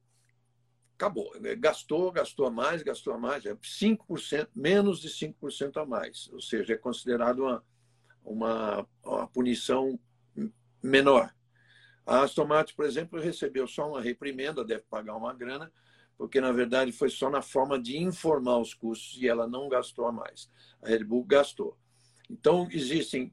[1.03, 1.33] acabou.
[1.59, 3.45] Gastou, gastou a mais, gastou a mais.
[3.45, 6.31] É 5%, menos de 5% a mais.
[6.33, 7.65] Ou seja, é considerado uma,
[8.25, 9.99] uma, uma punição
[10.81, 11.35] menor.
[12.07, 15.73] A Aston Martin, por exemplo, recebeu só uma reprimenda, deve pagar uma grana,
[16.17, 20.07] porque na verdade foi só na forma de informar os custos e ela não gastou
[20.07, 20.51] a mais.
[20.81, 21.77] A Red Bull gastou.
[22.31, 23.33] Então, existem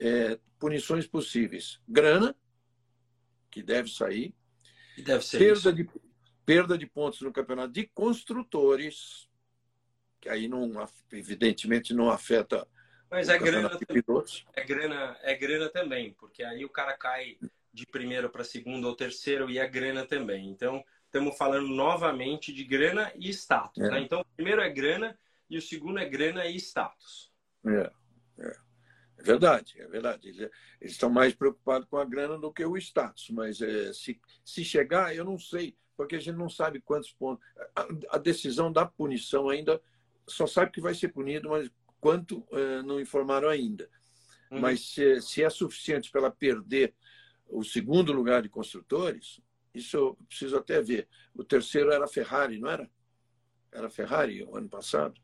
[0.00, 1.80] é, punições possíveis.
[1.86, 2.34] Grana,
[3.50, 4.34] que deve sair.
[4.96, 5.72] E deve ser perda isso.
[5.72, 5.84] de
[6.44, 9.28] perda de pontos no campeonato de construtores,
[10.20, 10.70] que aí não,
[11.12, 12.66] evidentemente não afeta.
[13.10, 13.70] Mas é grana,
[14.54, 17.36] é grana, é grana também, porque aí o cara cai
[17.72, 20.48] de primeiro para segundo ou terceiro e a grana também.
[20.48, 23.82] Então, estamos falando novamente de grana e status.
[23.82, 23.90] É.
[23.90, 24.00] Né?
[24.00, 25.18] Então, o primeiro é grana
[25.48, 27.30] e o segundo é grana e status.
[27.66, 27.90] É,
[28.38, 28.56] é.
[29.18, 30.28] é verdade, é verdade.
[30.28, 33.28] Eles, eles, estão mais preocupados com a grana do que o status.
[33.30, 37.44] Mas é, se, se chegar, eu não sei, porque a gente não sabe quantos pontos.
[37.74, 39.80] A, a decisão da punição ainda
[40.26, 41.70] só sabe que vai ser punido, mas
[42.00, 43.88] quanto é, não informaram ainda.
[44.50, 44.60] Uhum.
[44.60, 46.94] Mas se, se é suficiente para ela perder
[47.48, 49.40] o segundo lugar de construtores,
[49.74, 51.08] isso eu preciso até ver.
[51.34, 52.90] O terceiro era a Ferrari, não era?
[53.70, 55.20] Era a Ferrari o ano passado?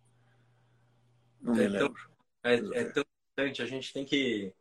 [1.40, 1.94] Não me é lembro.
[2.42, 3.04] Tão, é, é tão
[3.38, 4.52] importante, a gente tem que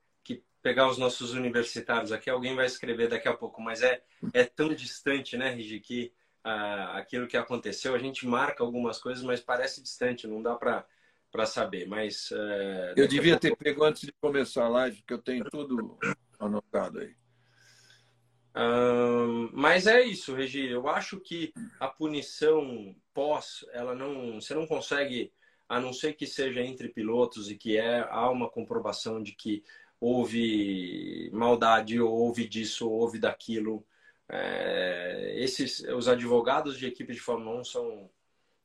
[0.68, 4.02] pegar os nossos universitários aqui, alguém vai escrever daqui a pouco, mas é,
[4.34, 6.12] é tão distante, né, Rigi, que
[6.44, 10.86] ah, aquilo que aconteceu, a gente marca algumas coisas, mas parece distante, não dá para
[11.30, 12.32] para saber, mas...
[12.32, 13.58] Uh, eu devia pouco...
[13.58, 15.98] ter pego antes de começar a live, porque eu tenho tudo
[16.40, 17.14] anotado aí
[19.54, 20.68] mas é isso, Regi.
[20.68, 25.32] Eu acho que a punição pós, ela não, você não consegue,
[25.70, 29.64] a não ser que seja entre pilotos e que é, há uma comprovação de que
[30.00, 33.86] houve maldade, ou houve disso, ou houve daquilo.
[34.30, 38.10] É, esses, os advogados de equipe de Fórmula 1 são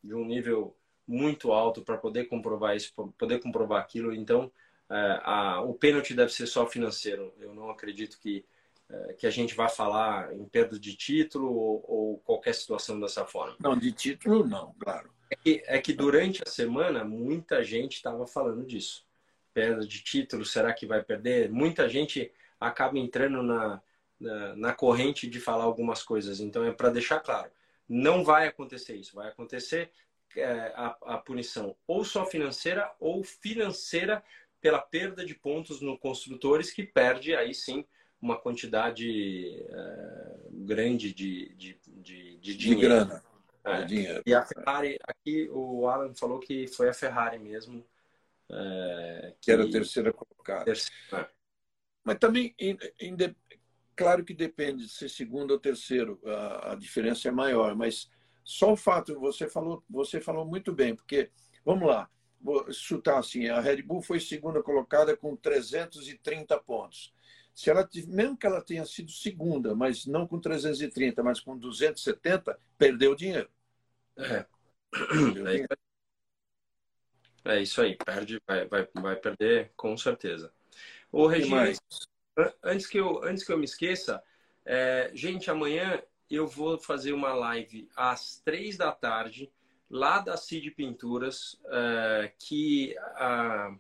[0.03, 0.77] de um nível
[1.07, 4.13] muito alto para poder comprovar isso, poder comprovar aquilo.
[4.13, 4.51] Então,
[4.91, 7.33] é, a, o pênalti deve ser só financeiro.
[7.39, 8.45] Eu não acredito que,
[8.89, 13.25] é, que a gente vá falar em perda de título ou, ou qualquer situação dessa
[13.25, 13.57] forma.
[13.61, 15.11] Não, de título não, claro.
[15.31, 19.07] É que, é que durante a semana muita gente estava falando disso.
[19.53, 21.51] Perda de título, será que vai perder?
[21.51, 23.83] Muita gente acaba entrando na,
[24.19, 26.41] na, na corrente de falar algumas coisas.
[26.41, 27.51] Então é para deixar claro,
[27.89, 29.15] não vai acontecer isso.
[29.15, 29.91] Vai acontecer
[30.37, 34.23] é, a, a punição ou só financeira ou financeira
[34.61, 37.85] pela perda de pontos no construtores que perde aí sim
[38.21, 42.81] uma quantidade é, grande de, de, de, de dinheiro.
[42.81, 43.25] De grana.
[43.65, 43.85] É.
[43.85, 44.23] dinheiro.
[44.25, 47.85] E a Ferrari, aqui o Alan falou que foi a Ferrari mesmo.
[48.51, 50.65] É, que, era a terceira colocada.
[50.65, 51.31] Terceira.
[52.05, 52.55] Mas também,
[53.95, 58.11] claro que depende de ser segundo ou terceiro, a, a diferença é maior, mas
[58.45, 61.31] só o fato, você falou, você falou muito bem, porque,
[61.65, 67.15] vamos lá, vou chutar assim, a Red Bull foi segunda colocada com 330 pontos.
[67.55, 72.59] Se ela, mesmo que ela tenha sido segunda, mas não com 330, mas com 270,
[72.79, 73.49] perdeu dinheiro.
[74.17, 74.47] É.
[74.91, 75.77] Perdeu é, dinheiro.
[77.45, 80.53] É isso aí, perde, vai, vai, vai perder com certeza.
[81.11, 81.73] O Regina,
[82.63, 84.23] antes que eu, antes que eu me esqueça,
[84.65, 89.53] é, gente, amanhã eu vou fazer uma live às três da tarde,
[89.91, 93.75] lá da Cid Pinturas, é, que a,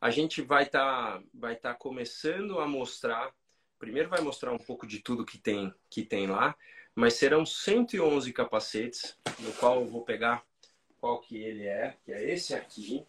[0.00, 3.34] a gente vai estar tá, vai tá começando a mostrar.
[3.78, 6.54] Primeiro vai mostrar um pouco de tudo que tem, que tem lá,
[6.94, 10.44] mas serão 111 capacetes, no qual eu vou pegar
[11.00, 13.06] qual que ele é, que é esse aqui.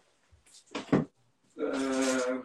[1.58, 2.44] Uh,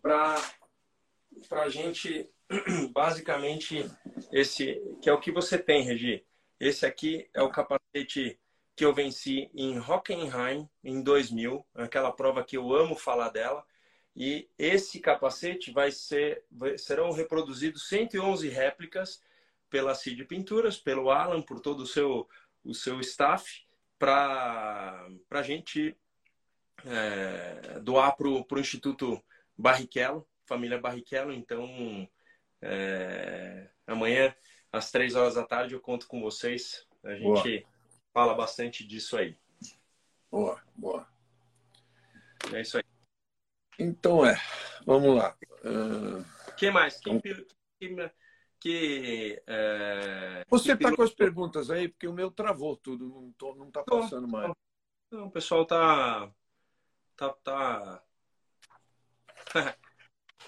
[0.00, 2.30] para a gente,
[2.92, 3.84] basicamente,
[4.32, 6.24] esse que é o que você tem, Regi.
[6.58, 8.38] Esse aqui é o capacete
[8.74, 13.64] que eu venci em Hockenheim em 2000, aquela prova que eu amo falar dela.
[14.14, 16.42] E esse capacete vai ser,
[16.78, 19.22] serão reproduzidos 111 réplicas
[19.68, 22.26] pela Cid Pinturas, pelo Alan, por todo o seu,
[22.64, 23.65] o seu staff,
[23.98, 25.96] para a gente
[26.84, 29.22] é, doar para o Instituto
[29.56, 31.32] Barrichello, família Barrichello.
[31.32, 32.08] Então,
[32.60, 34.34] é, amanhã,
[34.72, 36.86] às três horas da tarde, eu conto com vocês.
[37.04, 37.72] A gente boa.
[38.12, 39.36] fala bastante disso aí.
[40.30, 41.06] Boa, boa.
[42.52, 42.84] É isso aí.
[43.78, 44.40] Então é,
[44.84, 45.36] vamos lá.
[45.64, 46.24] Uh...
[46.56, 46.98] Quem mais?
[46.98, 47.96] Quem, quem,
[48.60, 50.44] que, é...
[50.48, 54.52] Você está com as perguntas aí, porque o meu travou tudo, não está passando mais.
[55.10, 56.30] Não, o pessoal está
[57.16, 58.02] tá, tá,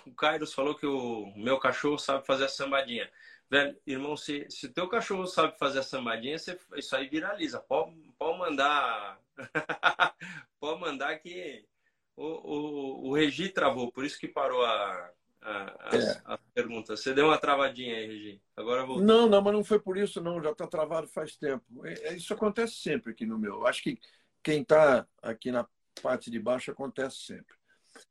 [0.06, 3.10] o Kairos falou que o meu cachorro sabe fazer a sambadinha.
[3.50, 7.58] Velho, irmão, se, se teu cachorro sabe fazer a sambadinha, você, isso aí viraliza.
[7.60, 9.18] Pode, pode mandar.
[10.60, 11.66] pode mandar que
[12.14, 15.10] o, o, o Regi travou, por isso que parou a,
[15.40, 16.22] a, as, é.
[16.24, 17.00] as perguntas.
[17.00, 18.42] Você deu uma travadinha aí, Regi.
[18.56, 19.00] Agora vou.
[19.00, 20.42] Não, não, mas não foi por isso, não.
[20.42, 21.64] Já está travado faz tempo.
[21.84, 23.66] É, é, isso acontece sempre aqui no meu.
[23.66, 23.98] Acho que
[24.42, 25.66] quem está aqui na
[26.02, 27.56] parte de baixo acontece sempre.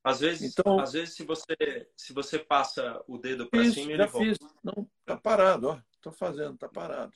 [0.03, 1.55] Às vezes, então, às vezes se você
[1.95, 4.27] se você passa o dedo para cima, ele já volta.
[4.27, 4.37] fiz.
[4.63, 5.79] Não, tá parado, ó.
[6.01, 7.13] Tô fazendo, tá parado.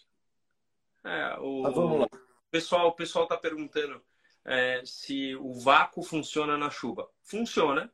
[1.03, 2.07] É, o Mas vamos lá.
[2.49, 4.01] Pessoal, o pessoal tá perguntando
[4.45, 7.09] é, se o vácuo funciona na chuva.
[7.23, 7.91] Funciona,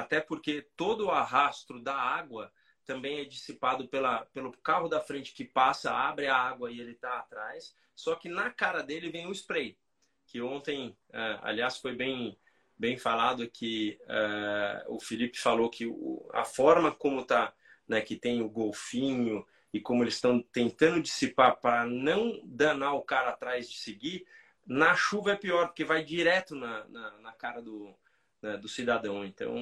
[0.00, 2.52] até porque todo o arrasto da água
[2.84, 6.92] também é dissipado pela, pelo carro da frente que passa, abre a água e ele
[6.92, 7.74] está atrás.
[7.94, 9.78] Só que na cara dele vem o spray,
[10.26, 12.36] que ontem, é, aliás, foi bem
[12.80, 17.52] bem falado que uh, o Felipe falou que o, a forma como tá,
[17.86, 23.02] né, que tem o golfinho e como eles estão tentando dissipar para não danar o
[23.02, 24.26] cara atrás de seguir,
[24.66, 27.94] na chuva é pior, porque vai direto na, na, na cara do,
[28.42, 29.24] né, do cidadão.
[29.24, 29.54] Então,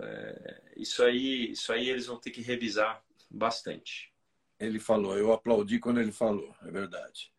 [0.00, 4.12] é, isso, aí, isso aí eles vão ter que revisar bastante.
[4.58, 7.32] Ele falou, eu aplaudi quando ele falou, é verdade.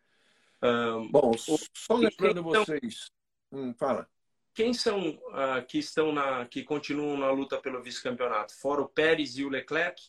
[0.61, 3.11] Um, Bom, só lembrando então, vocês.
[3.51, 4.07] Hum, fala.
[4.53, 8.55] Quem são uh, que estão na, que continuam na luta pelo vice-campeonato?
[8.55, 10.01] Fora o Pérez e o Leclerc,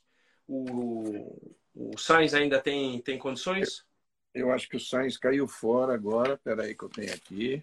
[0.46, 3.86] o, o Sainz ainda tem, tem condições?
[4.34, 6.34] Eu acho que o Sainz caiu fora agora.
[6.34, 7.62] Espera aí que eu tenho aqui.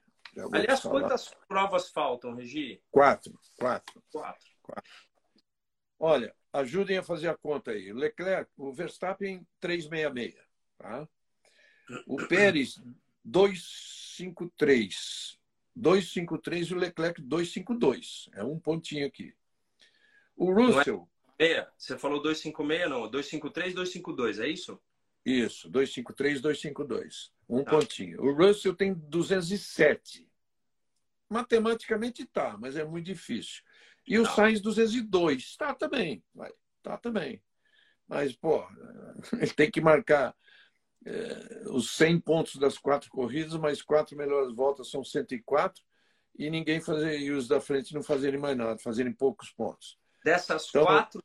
[0.51, 2.81] Aliás, quantas provas faltam, Regi?
[2.91, 3.39] Quatro.
[3.57, 4.03] Quatro.
[4.11, 4.51] Quatro.
[4.61, 4.91] Quatro.
[5.97, 7.89] Olha, ajudem a fazer a conta aí.
[7.91, 10.35] O Leclerc, o Verstappen 366,
[10.77, 11.07] tá?
[12.05, 12.81] O Pérez
[13.23, 15.39] 253.
[15.75, 18.29] 253 e o Leclerc 252.
[18.33, 19.33] É um pontinho aqui.
[20.35, 21.07] O Russell.
[21.37, 23.09] É, você falou 256, não.
[23.09, 24.79] 253, 252, é isso?
[25.25, 27.31] Isso, 253, 252.
[27.49, 27.65] Um ah.
[27.65, 28.21] pontinho.
[28.21, 30.29] O Russell tem 207.
[31.27, 33.63] matematicamente está, mas é muito difícil.
[34.07, 34.35] E o tá.
[34.35, 36.51] Sainz 202 está também, vai,
[36.83, 37.41] tá também.
[38.07, 38.63] Mas, pô,
[39.33, 40.35] ele tem que marcar
[41.03, 45.83] é, os 100 pontos das quatro corridas, mas quatro melhores voltas são 104
[46.37, 49.97] e ninguém fazer e os da frente não fazerem mais nada, fazerem poucos pontos.
[50.23, 51.23] Dessas então, quatro,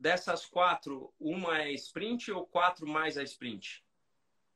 [0.00, 3.84] dessas quatro, uma é sprint ou quatro mais a sprint?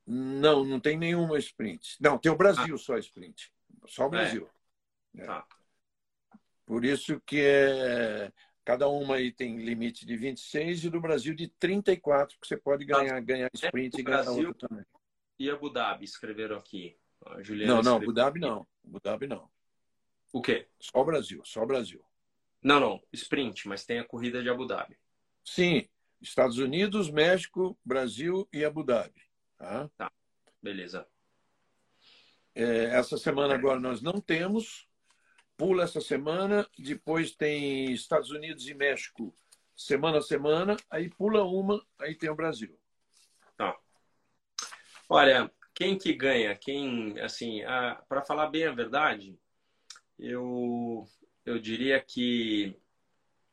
[0.05, 1.97] Não, não tem nenhuma sprint.
[1.99, 2.77] Não, tem o Brasil ah.
[2.77, 3.53] só sprint.
[3.87, 4.49] Só o Brasil.
[5.15, 5.21] É.
[5.21, 5.25] É.
[5.25, 5.47] Tá.
[6.65, 8.31] Por isso que é,
[8.63, 12.85] cada uma aí tem limite de 26 e do Brasil de 34, que você pode
[12.87, 12.97] tá.
[12.97, 14.85] ganhar, ganhar sprint é, e ganhar Brasil outra também.
[15.37, 16.97] E Abu Dhabi escreveram aqui.
[17.39, 18.67] Juliana não, não, Abu Dhabi não.
[18.83, 19.49] Abu Dhabi não.
[20.33, 20.67] O quê?
[20.79, 22.03] Só o Brasil, só o Brasil.
[22.61, 24.97] Não, não, sprint, mas tem a corrida de Abu Dhabi.
[25.45, 25.87] Sim,
[26.19, 29.21] Estados Unidos, México, Brasil e Abu Dhabi.
[29.57, 30.11] Tá, tá.
[30.61, 31.07] beleza.
[32.55, 34.87] É, essa semana agora nós não temos,
[35.55, 39.37] pula essa semana, depois tem Estados Unidos e México
[39.75, 42.79] semana a semana, aí pula uma, aí tem o Brasil.
[43.57, 43.77] Tá.
[45.07, 46.55] Olha, quem que ganha?
[46.55, 47.61] Quem, assim,
[48.07, 49.37] para falar bem a verdade,
[50.17, 51.05] eu,
[51.45, 52.79] eu diria que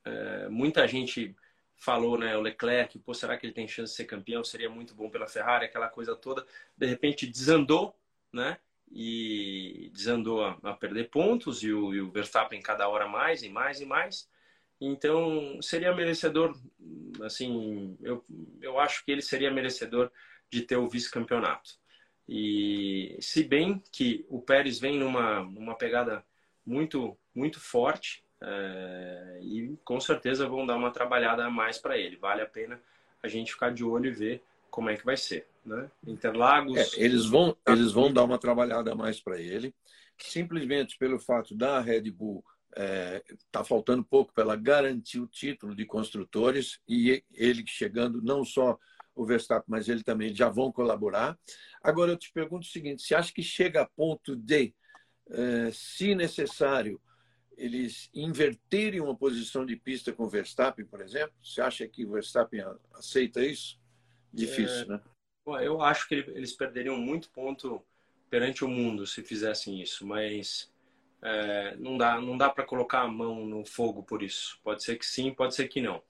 [0.05, 1.35] é, muita gente
[1.83, 4.45] falou, né, o Leclerc, pô, será que ele tem chance de ser campeão?
[4.45, 6.47] Seria muito bom pela Ferrari, aquela coisa toda.
[6.79, 7.93] De repente desandou,
[8.33, 8.57] né?
[8.89, 13.49] E desandou a, a perder pontos e o, e o, Verstappen cada hora mais e
[13.49, 14.31] mais e mais.
[14.81, 16.57] Então, seria merecedor,
[17.23, 18.25] assim, eu,
[18.61, 20.09] eu acho que ele seria merecedor
[20.49, 21.73] de ter o vice-campeonato.
[22.29, 26.25] E se bem que o Pérez vem numa, numa pegada
[26.65, 32.17] muito, muito forte é, e com certeza vão dar uma trabalhada a mais para ele.
[32.17, 32.81] Vale a pena
[33.23, 35.47] a gente ficar de olho e ver como é que vai ser.
[35.65, 35.89] Né?
[36.07, 36.77] Interlagos.
[36.77, 39.73] É, eles vão, eles vão dar uma trabalhada a mais para ele,
[40.19, 45.27] simplesmente pelo fato da Red Bull está é, tá faltando pouco para ela garantir o
[45.27, 48.79] título de construtores e ele chegando não só
[49.15, 51.39] o Verstappen, mas ele também já vão colaborar.
[51.83, 54.75] Agora eu te pergunto o seguinte: você acha que chega a ponto de
[55.31, 57.01] é, se necessário,
[57.57, 61.35] eles inverterem uma posição de pista com o Verstappen, por exemplo?
[61.43, 63.81] Você acha que o Verstappen aceita isso?
[64.33, 65.01] Difícil, é, né?
[65.63, 67.85] Eu acho que eles perderiam muito ponto
[68.31, 70.73] perante o mundo se fizessem isso, mas
[71.21, 74.59] é, não dá, não dá para colocar a mão no fogo por isso.
[74.63, 76.03] Pode ser que sim, pode ser que não.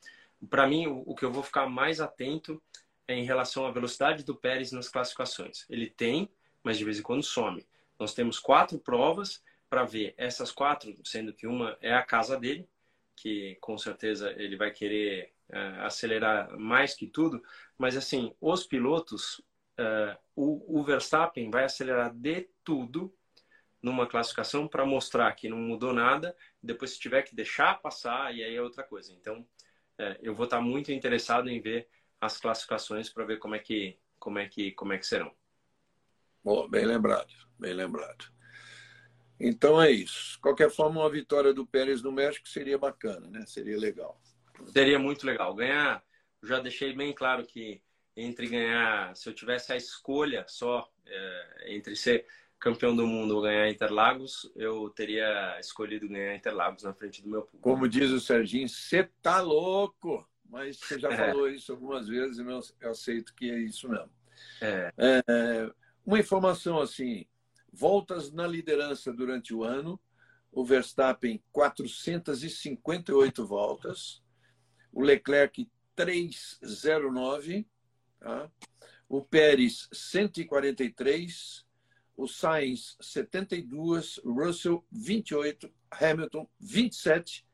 [0.49, 2.63] Para mim, o, o que eu vou ficar mais atento
[3.09, 5.67] é em relação à velocidade do Pérez nas classificações.
[5.69, 6.31] Ele tem,
[6.63, 7.67] mas de vez em quando some.
[7.99, 9.43] Nós temos quatro provas
[9.73, 12.69] para ver essas quatro, sendo que uma é a casa dele,
[13.17, 17.43] que com certeza ele vai querer uh, acelerar mais que tudo,
[17.79, 19.39] mas assim, os pilotos,
[19.81, 23.17] uh, o, o Verstappen vai acelerar de tudo
[23.81, 28.45] numa classificação para mostrar que não mudou nada, depois se tiver que deixar passar, e
[28.45, 29.11] aí é outra coisa.
[29.15, 31.89] Então, uh, eu vou estar muito interessado em ver
[32.21, 35.35] as classificações para ver como é que como é que como é que serão.
[36.45, 38.32] Bom, bem lembrado, bem lembrado.
[39.45, 40.35] Então é isso.
[40.35, 43.45] De qualquer forma, uma vitória do Pérez no México seria bacana, né?
[43.45, 44.21] Seria legal.
[44.73, 45.53] Seria muito legal.
[45.53, 46.01] Ganhar,
[46.45, 47.83] já deixei bem claro que
[48.17, 52.25] entre ganhar, se eu tivesse a escolha só é, entre ser
[52.57, 57.43] campeão do mundo ou ganhar Interlagos, eu teria escolhido ganhar Interlagos na frente do meu
[57.43, 57.69] público.
[57.69, 60.25] Como diz o Serginho, você tá louco!
[60.49, 61.17] Mas você já é.
[61.17, 62.43] falou isso algumas vezes e
[62.85, 64.11] eu aceito que é isso mesmo.
[64.61, 64.93] É.
[64.97, 65.71] é
[66.07, 67.27] uma informação assim:
[67.73, 70.01] voltas na liderança durante o ano,
[70.51, 74.23] o Verstappen 458 voltas,
[74.93, 77.67] o Leclerc 309,
[78.21, 78.51] tá?
[79.09, 81.65] o Pérez 143,
[82.17, 87.47] o Sainz 72, o Russell 28, Hamilton 27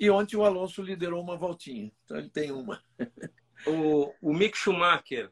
[0.00, 2.82] e ontem o Alonso liderou uma voltinha, então ele tem uma.
[3.66, 5.30] o, o Mick Schumacher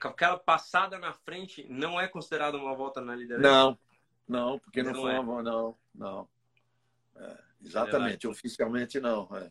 [0.00, 3.48] aquela passada na frente não é considerada uma volta na liderança?
[3.48, 3.78] Não,
[4.28, 5.20] não, porque não, não foi é.
[5.20, 6.28] uma não, não.
[7.16, 9.28] É, exatamente, oficialmente não.
[9.36, 9.50] É.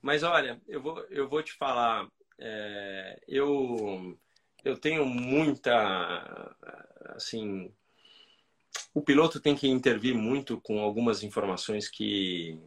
[0.00, 2.08] Mas olha, eu vou, eu vou te falar,
[2.38, 4.18] é, eu,
[4.64, 6.56] eu tenho muita,
[7.14, 7.72] assim,
[8.94, 12.58] o piloto tem que intervir muito com algumas informações que,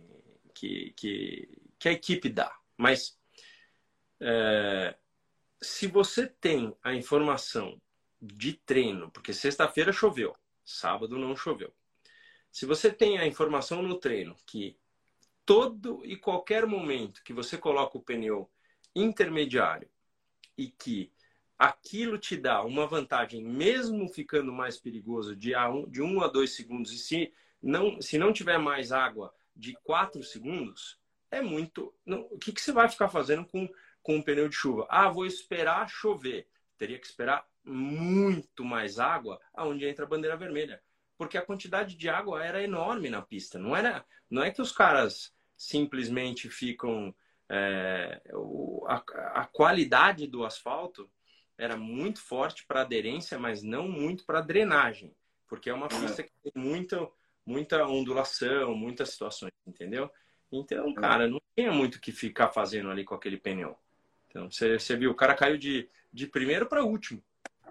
[0.53, 1.49] que, que,
[1.79, 3.17] que a equipe dá, mas
[4.19, 4.95] é,
[5.61, 7.81] se você tem a informação
[8.21, 11.73] de treino, porque sexta-feira choveu, sábado não choveu.
[12.51, 14.77] Se você tem a informação no treino que
[15.45, 18.49] todo e qualquer momento que você coloca o pneu
[18.95, 19.89] intermediário
[20.57, 21.11] e que
[21.57, 26.27] aquilo te dá uma vantagem, mesmo ficando mais perigoso de, a um, de um a
[26.27, 30.97] dois segundos, e se não, se não tiver mais água de 4 segundos,
[31.29, 31.93] é muito.
[32.05, 33.69] Não, o que, que você vai ficar fazendo com,
[34.09, 34.87] com um pneu de chuva?
[34.89, 36.47] Ah, vou esperar chover.
[36.79, 40.81] Teria que esperar muito mais água aonde entra a bandeira vermelha.
[41.15, 43.59] Porque a quantidade de água era enorme na pista.
[43.59, 47.13] Não, era, não é que os caras simplesmente ficam.
[47.47, 48.19] É,
[48.87, 48.95] a,
[49.41, 51.07] a qualidade do asfalto
[51.55, 55.15] era muito forte para aderência, mas não muito para drenagem,
[55.47, 56.01] porque é uma uhum.
[56.01, 57.07] pista que tem muita,
[57.45, 60.09] muita ondulação, muitas situações, entendeu?
[60.51, 60.95] Então, uhum.
[60.95, 63.77] cara, não tinha muito o que ficar fazendo ali com aquele pneu.
[64.29, 67.21] Então, você, você viu, o cara caiu de, de primeiro para último,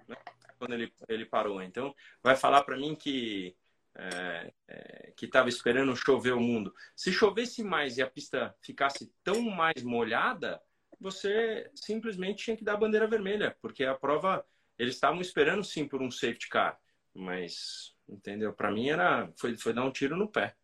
[0.07, 0.15] né?
[0.57, 1.61] quando ele, ele parou.
[1.61, 3.55] Então, vai falar para mim que
[3.95, 6.73] é, é, que estava esperando chover o mundo.
[6.95, 10.61] Se chovesse mais e a pista ficasse tão mais molhada,
[10.99, 14.45] você simplesmente tinha que dar a bandeira vermelha, porque a prova
[14.77, 16.79] eles estavam esperando sim por um safety car,
[17.13, 18.53] mas entendeu?
[18.53, 20.55] Para mim era foi foi dar um tiro no pé.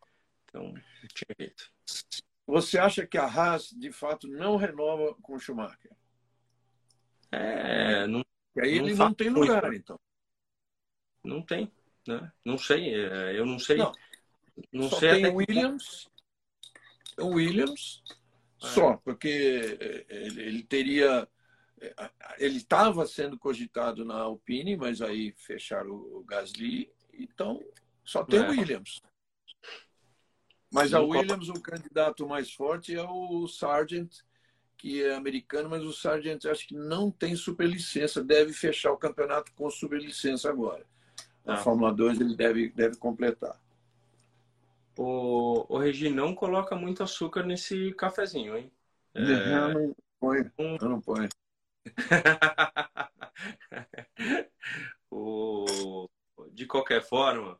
[0.45, 0.73] Então,
[1.13, 1.69] tinha jeito.
[2.47, 5.91] Você acha que a Haas de fato não renova com o Schumacher?
[7.31, 8.23] É, não.
[8.55, 9.75] E aí não ele não tem lugar, muito.
[9.77, 9.99] então.
[11.23, 11.71] Não tem,
[12.07, 12.31] né?
[12.45, 13.77] Não sei, é, eu não sei.
[13.77, 13.91] Não,
[14.71, 16.09] não Só sei tem o Williams,
[17.15, 17.21] que...
[17.21, 18.03] o Williams
[18.57, 21.27] só, porque eh, ele teria.
[21.81, 27.61] Eh, ele estava sendo cogitado na Alpine, mas aí fecharam o Gasly, então
[28.03, 28.49] só tem o é.
[28.49, 29.01] Williams.
[30.75, 34.11] Mas a Williams, o candidato mais forte é o Sargent,
[34.77, 39.53] que é americano, mas o Sargent acho que não tem superlicença, deve fechar o campeonato
[39.53, 40.85] com superlicença agora.
[41.45, 41.57] A ah.
[41.57, 43.57] Fórmula 2 ele deve, deve completar.
[44.97, 48.69] O, o Regi não coloca muito açúcar nesse cafezinho, hein?
[49.13, 49.21] É...
[49.21, 50.51] Eu não põe.
[50.57, 51.29] Eu não põe.
[55.09, 56.09] o...
[56.51, 57.57] De qualquer forma,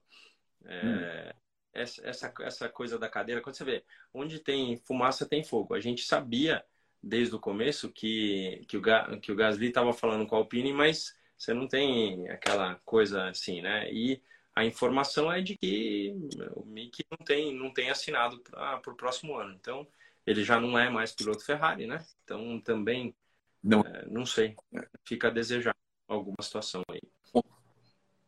[0.66, 1.34] é...
[1.34, 1.45] hum.
[1.76, 5.76] Essa, essa, essa coisa da cadeira, quando você vê, onde tem fumaça tem fogo.
[5.76, 6.64] A gente sabia
[7.04, 8.82] desde o começo que, que, o,
[9.22, 13.62] que o Gasly estava falando com a Alpine, mas você não tem aquela coisa assim,
[13.62, 13.92] né?
[13.92, 14.22] E
[14.56, 16.16] a informação é de que
[16.56, 19.54] o Mick não tem, não tem assinado para o próximo ano.
[19.54, 19.86] Então,
[20.26, 22.04] ele já não é mais piloto Ferrari, né?
[22.24, 23.14] Então, também,
[23.62, 24.56] não, é, não sei,
[25.04, 25.76] fica a desejar
[26.08, 27.02] alguma situação aí.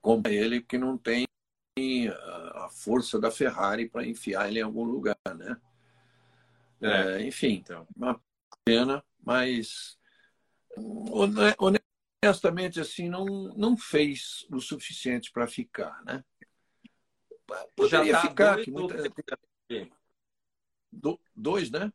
[0.02, 1.26] Como ele que não tem
[2.09, 5.59] a força da Ferrari para enfiar ele em algum lugar, né?
[6.82, 7.88] É, é, enfim, então.
[7.95, 8.21] uma
[8.63, 9.97] pena, mas
[12.23, 13.25] honestamente, assim, não,
[13.55, 16.23] não fez o suficiente para ficar, né?
[17.75, 18.53] Poderia Já tá ficar.
[18.55, 19.11] Dois, que muita...
[20.91, 21.91] Do, dois, né?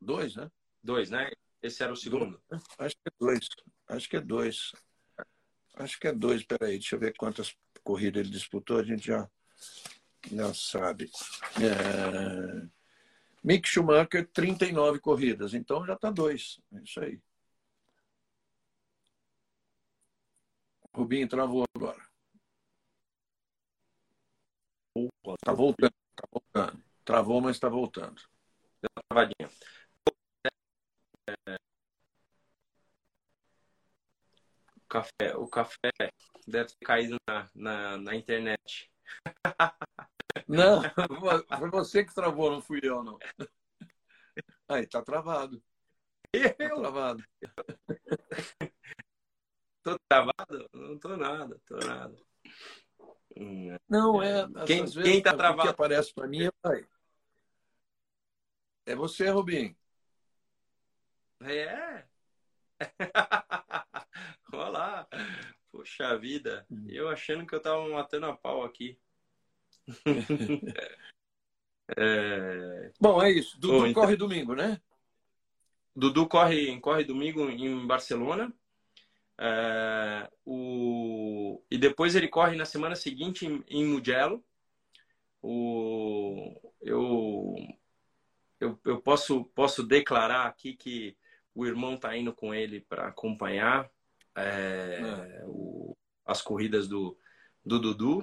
[0.00, 0.50] Dois, né?
[0.82, 1.30] Dois, né?
[1.62, 2.40] Esse era o segundo.
[2.78, 3.48] Acho que é dois.
[3.88, 4.72] Acho que é dois.
[5.74, 6.44] Acho que é dois.
[6.44, 7.54] Peraí, deixa eu ver quantas
[7.86, 8.78] corridas ele disputou.
[8.78, 9.30] A gente já,
[10.32, 11.08] já sabe.
[11.62, 12.66] É...
[13.44, 15.54] Mick Schumacher, 39 corridas.
[15.54, 16.60] Então já está dois.
[16.72, 17.20] É isso aí.
[20.92, 22.04] Rubinho travou agora.
[25.24, 26.84] Está voltando, está voltando.
[27.04, 28.20] Travou, mas está voltando.
[29.08, 29.48] Travadinha.
[34.74, 35.90] O café, o café
[36.46, 38.90] deve ter caído na, na, na internet.
[40.46, 40.82] Não,
[41.58, 43.18] foi você que travou, não fui eu, não.
[44.68, 45.62] Aí, tá travado.
[46.32, 46.54] Eu?
[46.54, 47.24] Tá travado.
[49.82, 50.68] Tô travado?
[50.72, 52.16] Não tô nada, tô nada.
[53.88, 54.40] Não, é.
[54.40, 55.62] é quem, vezes, quem tá travado?
[55.62, 56.50] Que aparece para mim é.
[58.86, 59.76] É você, Rubinho.
[61.42, 62.04] É.
[64.52, 65.08] Olá.
[65.70, 66.66] Poxa vida.
[66.70, 66.86] Hum.
[66.88, 68.98] Eu achando que eu tava matando a pau aqui.
[71.96, 72.92] é...
[73.00, 73.58] Bom, é isso.
[73.58, 74.02] Dudu Bom, então...
[74.02, 74.80] corre domingo, né?
[75.94, 78.52] Dudu corre, corre domingo em Barcelona.
[79.38, 81.62] É, o...
[81.70, 84.44] E depois ele corre na semana seguinte em, em Mugello.
[85.42, 86.54] O...
[86.82, 87.54] Eu,
[88.60, 91.16] eu, eu posso, posso declarar aqui que
[91.56, 93.90] o irmão está indo com ele para acompanhar
[94.36, 95.44] é, é.
[95.46, 95.96] O...
[96.26, 97.18] as corridas do,
[97.64, 98.22] do Dudu.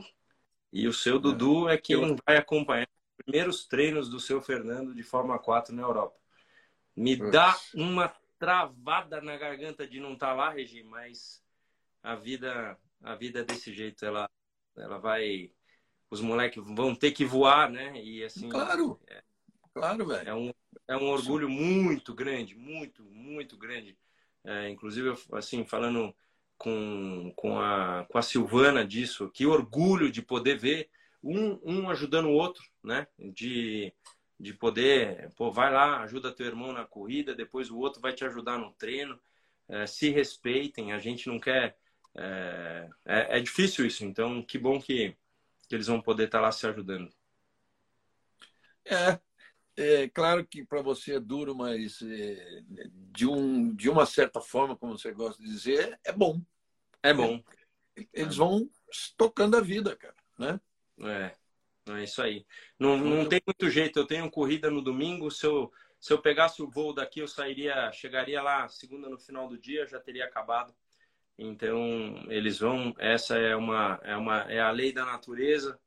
[0.71, 4.93] E o seu Dudu é, é quem vai acompanhar os primeiros treinos do seu Fernando
[4.93, 6.15] de Fórmula 4 na Europa.
[6.95, 11.43] Me dá uma travada na garganta de não estar tá lá, Regi, mas
[12.03, 14.29] a vida, a vida é desse jeito, ela,
[14.77, 15.51] ela vai,
[16.11, 17.99] os moleques vão ter que voar, né?
[17.99, 19.23] E assim, claro, é,
[19.73, 20.29] claro, velho.
[20.29, 20.53] É um,
[20.87, 23.97] é um orgulho muito grande, muito, muito grande.
[24.43, 26.13] É, inclusive, assim, falando
[26.57, 30.89] com, com, a, com a Silvana disso, que orgulho de poder ver
[31.23, 33.07] um, um ajudando o outro, né?
[33.17, 33.93] De,
[34.39, 38.25] de poder, pô, vai lá, ajuda teu irmão na corrida, depois o outro vai te
[38.25, 39.19] ajudar no treino.
[39.69, 41.77] É, se respeitem, a gente não quer.
[42.15, 45.17] É, é, é, difícil isso, então que bom que,
[45.67, 47.11] que eles vão poder estar tá lá se ajudando.
[48.85, 49.19] É,
[49.75, 52.61] é claro que para você é duro, mas é,
[53.11, 56.41] de, um, de uma certa forma, como você gosta de dizer, é bom.
[57.01, 57.43] É bom.
[58.13, 58.69] Eles vão
[59.17, 60.59] tocando a vida, cara, né?
[60.99, 61.35] É,
[61.91, 62.45] é isso aí.
[62.79, 63.99] Não, não tem muito jeito.
[63.99, 65.29] Eu tenho corrida no domingo.
[65.29, 69.47] Se eu, se eu pegasse o voo daqui, eu sairia, chegaria lá segunda no final
[69.47, 70.73] do dia, já teria acabado.
[71.37, 72.93] Então eles vão.
[72.97, 75.79] Essa é uma é uma é a lei da natureza.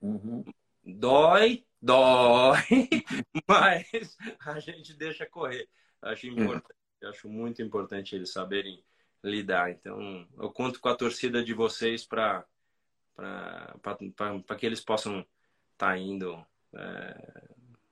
[0.00, 0.44] Uhum.
[0.84, 2.56] Dói, dói,
[3.48, 5.68] mas a gente deixa correr.
[6.02, 7.08] Acho importante, uhum.
[7.08, 8.82] acho muito importante eles saberem
[9.22, 9.70] lidar.
[9.70, 12.44] Então eu conto com a torcida de vocês para
[13.16, 15.20] para que eles possam
[15.72, 17.48] estar tá indo é,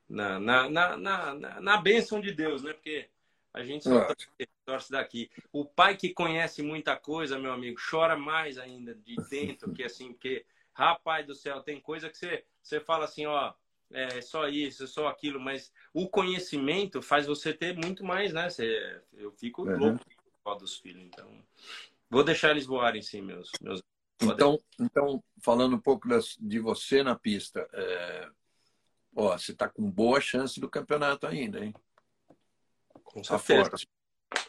[0.08, 2.74] na, na, na, na, na bênção de Deus, né?
[2.74, 3.08] Porque
[3.52, 4.28] a gente só torce,
[4.66, 5.30] torce daqui.
[5.52, 10.12] O pai que conhece muita coisa, meu amigo, chora mais ainda de dentro, que assim,
[10.12, 13.54] porque, rapaz do céu, tem coisa que você, você fala assim, ó,
[13.94, 18.50] é só isso, só aquilo, mas o conhecimento faz você ter muito mais, né?
[18.50, 19.78] Você, eu fico uhum.
[19.78, 20.04] louco
[20.58, 21.42] dos filhos, então
[22.10, 23.80] vou deixar eles voarem sim, meus, meus
[24.22, 28.28] então, então, falando um pouco das, de você na pista, é,
[29.14, 31.74] ó, você está com boa chance do campeonato ainda, hein?
[33.02, 33.70] Com tá certeza.
[33.70, 34.44] Tá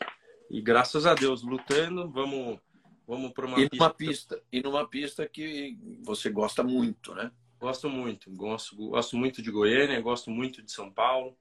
[0.50, 2.60] e graças a Deus, lutando, vamos,
[3.08, 3.90] vamos para uma e pista...
[3.94, 4.44] pista.
[4.52, 7.32] E numa pista que você gosta muito, né?
[7.60, 8.30] Gosto muito.
[8.32, 11.38] Gosto, gosto muito de Goiânia, gosto muito de São Paulo.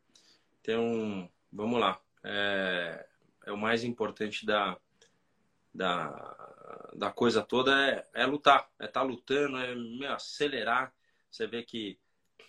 [0.61, 2.01] Então, vamos lá.
[2.23, 3.07] É,
[3.47, 4.79] é o mais importante da,
[5.75, 10.95] da, da coisa toda é, é lutar, é estar tá lutando, é meu, acelerar.
[11.31, 11.99] Você vê que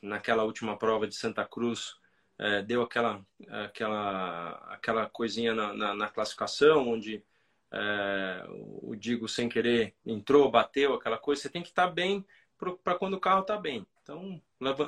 [0.01, 1.95] naquela última prova de Santa Cruz
[2.38, 7.24] é, deu aquela, aquela, aquela coisinha na, na, na classificação, onde
[7.72, 11.41] é, o Digo sem querer entrou, bateu, aquela coisa.
[11.41, 12.26] Você tem que estar tá bem
[12.57, 13.85] para quando o carro está bem.
[14.01, 14.41] Então,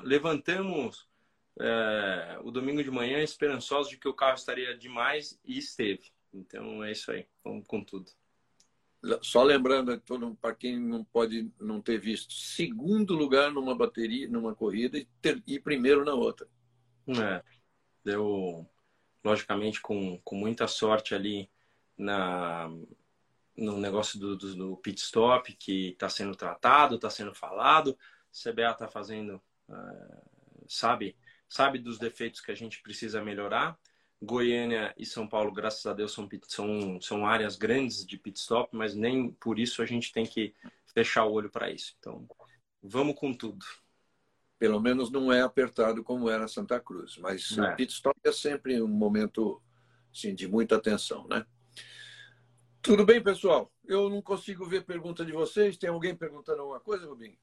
[0.04, 1.08] levantamos
[1.60, 6.12] é, o domingo de manhã esperançosos de que o carro estaria demais e esteve.
[6.34, 7.28] Então, é isso aí.
[7.44, 8.12] Vamos com tudo.
[9.22, 10.02] Só lembrando
[10.42, 15.42] para quem não pode não ter visto, segundo lugar numa bateria, numa corrida e, ter,
[15.46, 16.48] e primeiro na outra.
[17.08, 17.44] É,
[18.04, 18.68] deu
[19.24, 21.50] logicamente com, com muita sorte ali
[21.98, 22.70] na
[23.58, 27.98] no negócio do, do, do pit stop que está sendo tratado, está sendo falado.
[28.32, 31.18] CBA está fazendo, uh, sabe,
[31.50, 33.78] sabe dos defeitos que a gente precisa melhorar.
[34.22, 38.76] Goiânia e São Paulo, graças a Deus, são, são, são áreas grandes de pit stop,
[38.76, 40.54] mas nem por isso a gente tem que
[40.94, 41.96] fechar o olho para isso.
[42.00, 42.28] Então,
[42.82, 43.66] vamos com tudo.
[44.58, 47.76] Pelo menos não é apertado como era Santa Cruz, mas é.
[47.76, 49.62] pit stop é sempre um momento
[50.12, 51.46] assim, de muita atenção, né?
[52.82, 53.72] Tudo bem, pessoal?
[53.86, 55.78] Eu não consigo ver pergunta de vocês.
[55.78, 57.38] Tem alguém perguntando alguma coisa, Rubinho?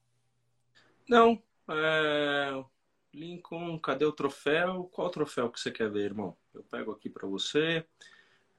[1.08, 1.42] Não.
[1.68, 2.64] É...
[3.12, 4.84] Lincoln, cadê o troféu?
[4.92, 6.36] Qual troféu que você quer ver, irmão?
[6.52, 7.86] Eu pego aqui para você.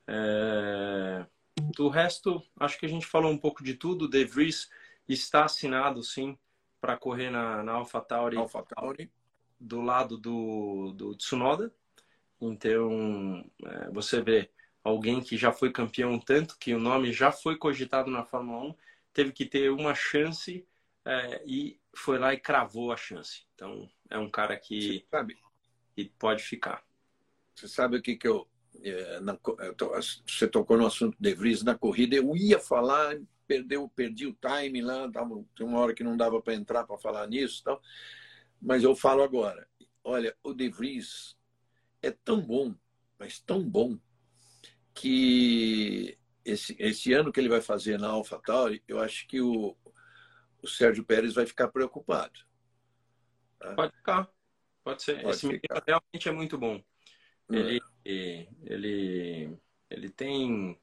[0.07, 1.25] É...
[1.75, 4.07] Do resto, acho que a gente falou um pouco de tudo.
[4.07, 4.69] De Vries
[5.07, 6.37] está assinado, sim,
[6.79, 9.11] para correr na, na AlphaTauri, AlphaTauri
[9.59, 11.73] do lado do, do Tsunoda.
[12.39, 14.51] Então, é, você vê
[14.85, 18.75] alguém que já foi campeão tanto que o nome já foi cogitado na Fórmula 1,
[19.11, 20.63] teve que ter uma chance
[21.03, 23.47] é, e foi lá e cravou a chance.
[23.55, 25.39] Então, é um cara que, sabe,
[25.95, 26.83] que pode ficar.
[27.55, 28.47] Você sabe o que, que eu.
[28.83, 29.35] É, na,
[30.27, 33.17] você tocou no assunto de Vries na corrida, eu ia falar,
[33.47, 36.97] perdeu, perdi o time lá, tava, tem uma hora que não dava para entrar para
[36.97, 37.81] falar nisso tal,
[38.61, 39.67] mas eu falo agora.
[40.03, 41.35] Olha, o De Vries
[42.03, 42.75] é tão bom,
[43.17, 43.97] mas tão bom,
[44.95, 49.75] que esse, esse ano que ele vai fazer na AlphaTauri, eu acho que o,
[50.63, 52.39] o Sérgio Pérez vai ficar preocupado.
[53.59, 53.75] Tá?
[53.75, 54.29] Pode ficar.
[54.83, 55.21] Pode ser.
[55.21, 55.83] Pode Esse ficar.
[55.85, 56.81] realmente é muito bom.
[57.51, 57.55] É.
[57.55, 57.81] Ele,
[58.63, 59.57] ele,
[59.89, 60.79] ele tem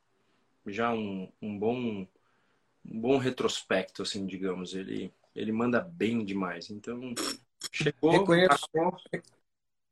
[0.66, 2.06] já um, um bom
[2.84, 4.74] um bom retrospecto, assim, digamos.
[4.74, 6.70] Ele, ele manda bem demais.
[6.70, 7.14] Então,
[7.70, 8.10] chegou.
[8.10, 8.66] Reconheço,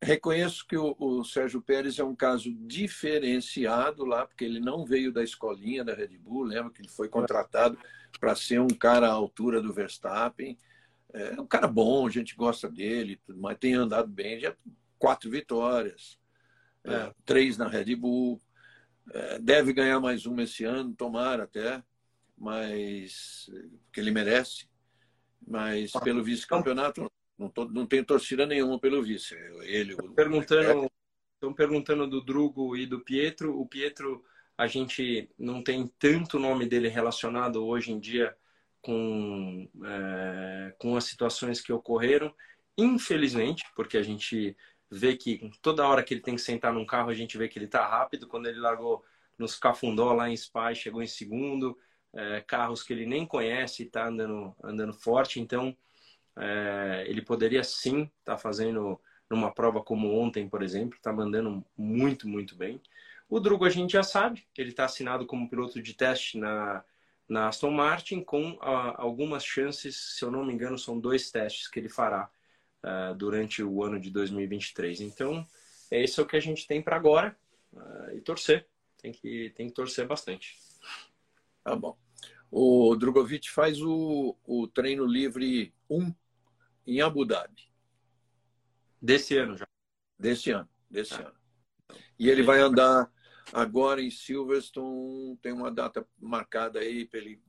[0.03, 5.13] reconheço que o, o, Sérgio Pérez é um caso diferenciado lá, porque ele não veio
[5.13, 6.45] da escolinha da Red Bull.
[6.45, 7.79] Lembra que ele foi contratado
[8.19, 10.59] para ser um cara à altura do Verstappen.
[11.13, 14.41] É um cara bom, a gente gosta dele, mas tem andado bem.
[14.41, 14.55] Já
[14.99, 16.19] quatro vitórias,
[16.85, 16.95] é.
[16.95, 18.41] É, três na Red Bull.
[19.13, 21.83] É, deve ganhar mais uma esse ano, tomara até,
[22.39, 23.51] mas
[23.93, 24.69] que ele merece.
[25.47, 27.10] Mas pelo vice-campeonato,
[27.41, 29.35] não, tô, não tenho torcida nenhuma pelo vice.
[29.63, 30.13] Ele, o...
[30.13, 30.91] perguntando,
[31.35, 33.59] estão perguntando do Drugo e do Pietro.
[33.59, 34.23] O Pietro,
[34.59, 38.37] a gente não tem tanto nome dele relacionado hoje em dia
[38.83, 42.35] com, é, com as situações que ocorreram.
[42.77, 44.55] Infelizmente, porque a gente
[44.91, 47.59] vê que toda hora que ele tem que sentar num carro, a gente vê que
[47.59, 48.29] ele está rápido.
[48.29, 49.03] Quando ele largou
[49.39, 51.79] nos Cafundó lá em Spa, chegou em segundo.
[52.13, 55.41] É, carros que ele nem conhece e está andando, andando forte.
[55.41, 55.75] Então,
[56.37, 61.65] é, ele poderia sim estar tá fazendo numa prova como ontem, por exemplo, está mandando
[61.77, 62.81] muito, muito bem.
[63.29, 66.85] O Drugo a gente já sabe, ele está assinado como piloto de teste na,
[67.29, 71.69] na Aston Martin, com a, algumas chances, se eu não me engano, são dois testes
[71.69, 72.29] que ele fará
[72.85, 75.01] uh, durante o ano de 2023.
[75.01, 75.47] Então,
[75.93, 77.37] é isso que a gente tem para agora
[77.73, 78.67] uh, e torcer.
[79.01, 80.59] Tem que, tem que torcer bastante.
[81.63, 81.97] Tá bom.
[82.51, 86.15] O Drogovic faz o, o treino livre 1
[86.87, 87.71] em Abu Dhabi.
[89.01, 89.67] Desse ano já.
[90.19, 91.29] Desse ano, desse ah.
[91.29, 91.41] ano.
[92.19, 93.11] E ele vai andar
[93.53, 97.43] agora em Silverstone, tem uma data marcada aí para ele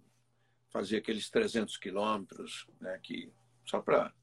[0.69, 3.31] fazer aqueles 300 quilômetros, né, que
[3.65, 4.13] só para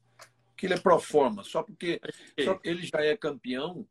[0.57, 2.01] que ele é pro forma, só porque
[2.43, 3.87] só, ele já é campeão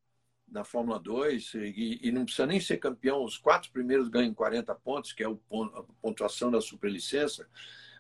[0.51, 4.75] da Fórmula 2 e, e, não precisa nem ser campeão, os quatro primeiros ganham 40
[4.77, 5.39] pontos, que é o,
[5.75, 7.47] a pontuação da superlicença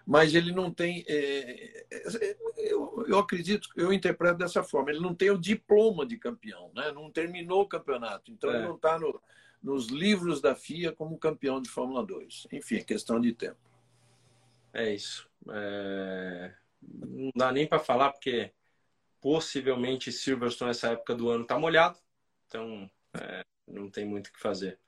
[0.09, 1.05] mas ele não tem.
[1.07, 6.17] É, é, eu, eu, acredito, eu interpreto dessa forma, ele não tem o diploma de
[6.17, 6.91] campeão, né?
[6.93, 8.57] não terminou o campeonato, então é.
[8.57, 9.21] ele não está no,
[9.63, 12.47] nos livros da FIA como campeão de Fórmula 2.
[12.51, 13.59] Enfim, é questão de tempo.
[14.73, 15.29] É isso.
[15.51, 16.55] É...
[16.81, 18.51] Não dá nem para falar, porque
[19.21, 21.99] possivelmente Silverstone nessa época do ano está molhado,
[22.49, 24.79] então é, não tem muito o que fazer.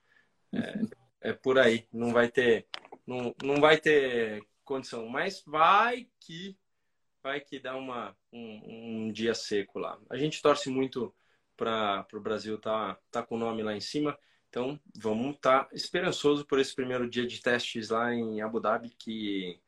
[0.52, 2.66] É, é por aí, não vai ter.
[3.06, 5.08] Não, não vai ter condição.
[5.08, 6.56] Mas vai que
[7.22, 10.00] vai que dá uma, um, um dia seco lá.
[10.08, 11.14] A gente torce muito
[11.56, 14.18] para o Brasil tá, tá com o nome lá em cima.
[14.48, 18.90] Então, vamos estar tá esperançoso por esse primeiro dia de testes lá em Abu Dhabi,
[18.98, 19.60] que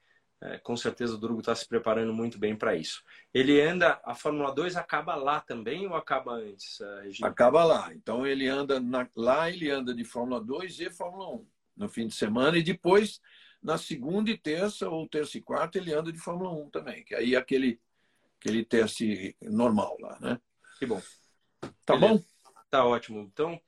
[0.43, 3.05] é, com certeza o Drugo está se preparando muito bem para isso.
[3.33, 7.29] Ele anda, a Fórmula 2 acaba lá também ou acaba antes, Regina?
[7.29, 7.95] Acaba lá.
[7.95, 12.09] Então, ele anda na, lá, ele anda de Fórmula 2 e Fórmula 1 no fim
[12.09, 13.21] de semana e depois
[13.63, 17.15] na segunda e terça, ou terça e quarta, ele anda de Fórmula 1 também, que
[17.15, 17.81] aí é aquele,
[18.41, 20.41] aquele teste normal lá, né?
[20.79, 21.01] Que bom.
[21.87, 22.15] Tá Beleza.
[22.15, 22.25] bom?
[22.69, 23.21] Tá ótimo.
[23.21, 23.61] Então,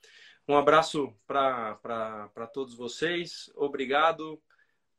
[0.48, 3.48] um abraço para todos vocês.
[3.54, 4.42] Obrigado.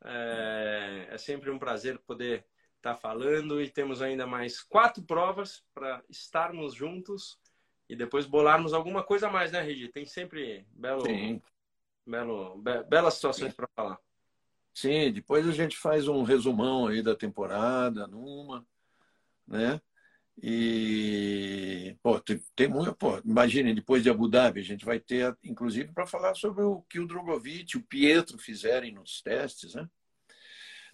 [0.05, 2.45] É, é, sempre um prazer poder
[2.77, 7.39] estar tá falando e temos ainda mais quatro provas para estarmos juntos
[7.89, 9.87] e depois bolarmos alguma coisa a mais, né, Regi?
[9.89, 11.03] Tem sempre belo,
[12.05, 13.99] belo, be, belas situações para falar.
[14.73, 18.65] Sim, depois a gente faz um resumão aí da temporada, numa,
[19.47, 19.81] né?
[20.41, 25.93] E, pô, tem, muito, pô, imagine, depois de Abu Dhabi, a gente vai ter, inclusive,
[25.93, 29.89] para falar sobre o que o Drogovic, o Pietro fizerem nos testes, né?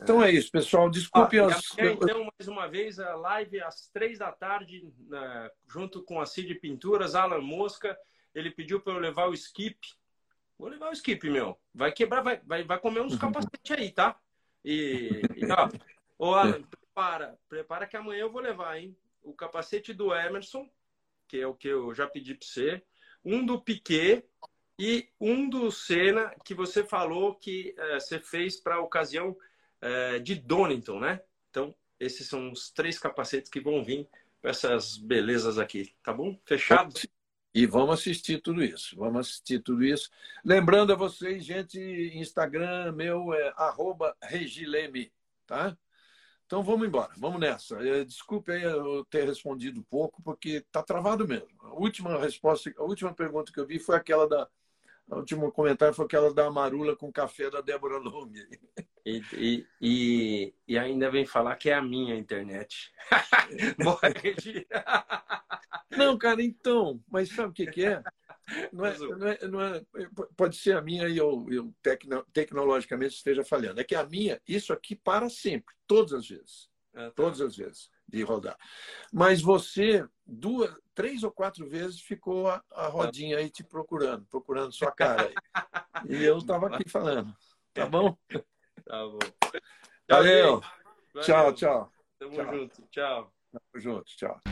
[0.02, 0.90] Então é isso, pessoal.
[0.90, 1.78] Desculpe ah, as.
[1.78, 6.56] Então, mais uma vez, a live às três da tarde, né, junto com a Cid
[6.56, 7.98] Pinturas, Alan Mosca.
[8.34, 9.78] Ele pediu para eu levar o skip
[10.62, 11.60] Vou levar o skip, meu.
[11.74, 14.16] Vai quebrar, vai, vai, vai comer uns capacetes aí, tá?
[14.64, 15.68] E, e ó,
[16.20, 18.96] ô Alan, prepara, prepara que amanhã eu vou levar, hein?
[19.24, 20.70] O capacete do Emerson,
[21.28, 22.84] que é o que eu já pedi para você,
[23.26, 24.24] um do Piquet
[24.78, 29.36] e um do Senna, que você falou que é, você fez para a ocasião
[29.82, 31.22] é, de Donington, né?
[31.50, 34.08] Então, esses são os três capacetes que vão vir
[34.42, 36.40] para essas belezas aqui, tá bom?
[36.46, 36.94] Fechado?
[37.54, 38.96] E vamos assistir tudo isso.
[38.96, 40.10] Vamos assistir tudo isso.
[40.44, 41.80] Lembrando a vocês, gente,
[42.16, 43.54] Instagram meu é
[44.24, 45.12] regileme,
[45.46, 45.78] tá?
[46.46, 47.76] Então vamos embora, vamos nessa.
[47.86, 51.48] É, desculpe aí eu ter respondido pouco, porque tá travado mesmo.
[51.62, 54.50] A última resposta, a última pergunta que eu vi foi aquela da.
[55.12, 58.48] O último comentário foi aquela da Marula com café da Débora Lume.
[59.06, 62.92] E, e, e, e, ainda vem falar que é a minha internet.
[65.98, 68.02] Não, cara, então, mas sabe o que, que é?
[68.72, 69.84] Não é, não é, não é?
[70.38, 73.82] Pode ser a minha e eu, eu tecno, tecnologicamente esteja falhando.
[73.82, 76.70] É que a minha, isso aqui para sempre, todas as vezes.
[76.94, 77.12] Ah, tá.
[77.12, 78.58] Todas as vezes de rodar.
[79.12, 84.72] Mas você, duas, três ou quatro vezes, ficou a, a rodinha aí te procurando, procurando
[84.72, 85.28] sua cara.
[85.28, 85.36] Aí.
[86.10, 87.36] E eu estava aqui falando.
[87.74, 88.18] Tá bom?
[88.86, 89.20] Tá bom.
[90.10, 90.60] Valeu.
[90.60, 90.62] Valeu.
[91.22, 91.92] Tchau, tchau.
[92.18, 92.54] Tamo tchau.
[92.54, 92.82] junto.
[92.90, 93.34] Tchau.
[93.52, 94.06] Tamo junto.
[94.16, 94.51] Tchau.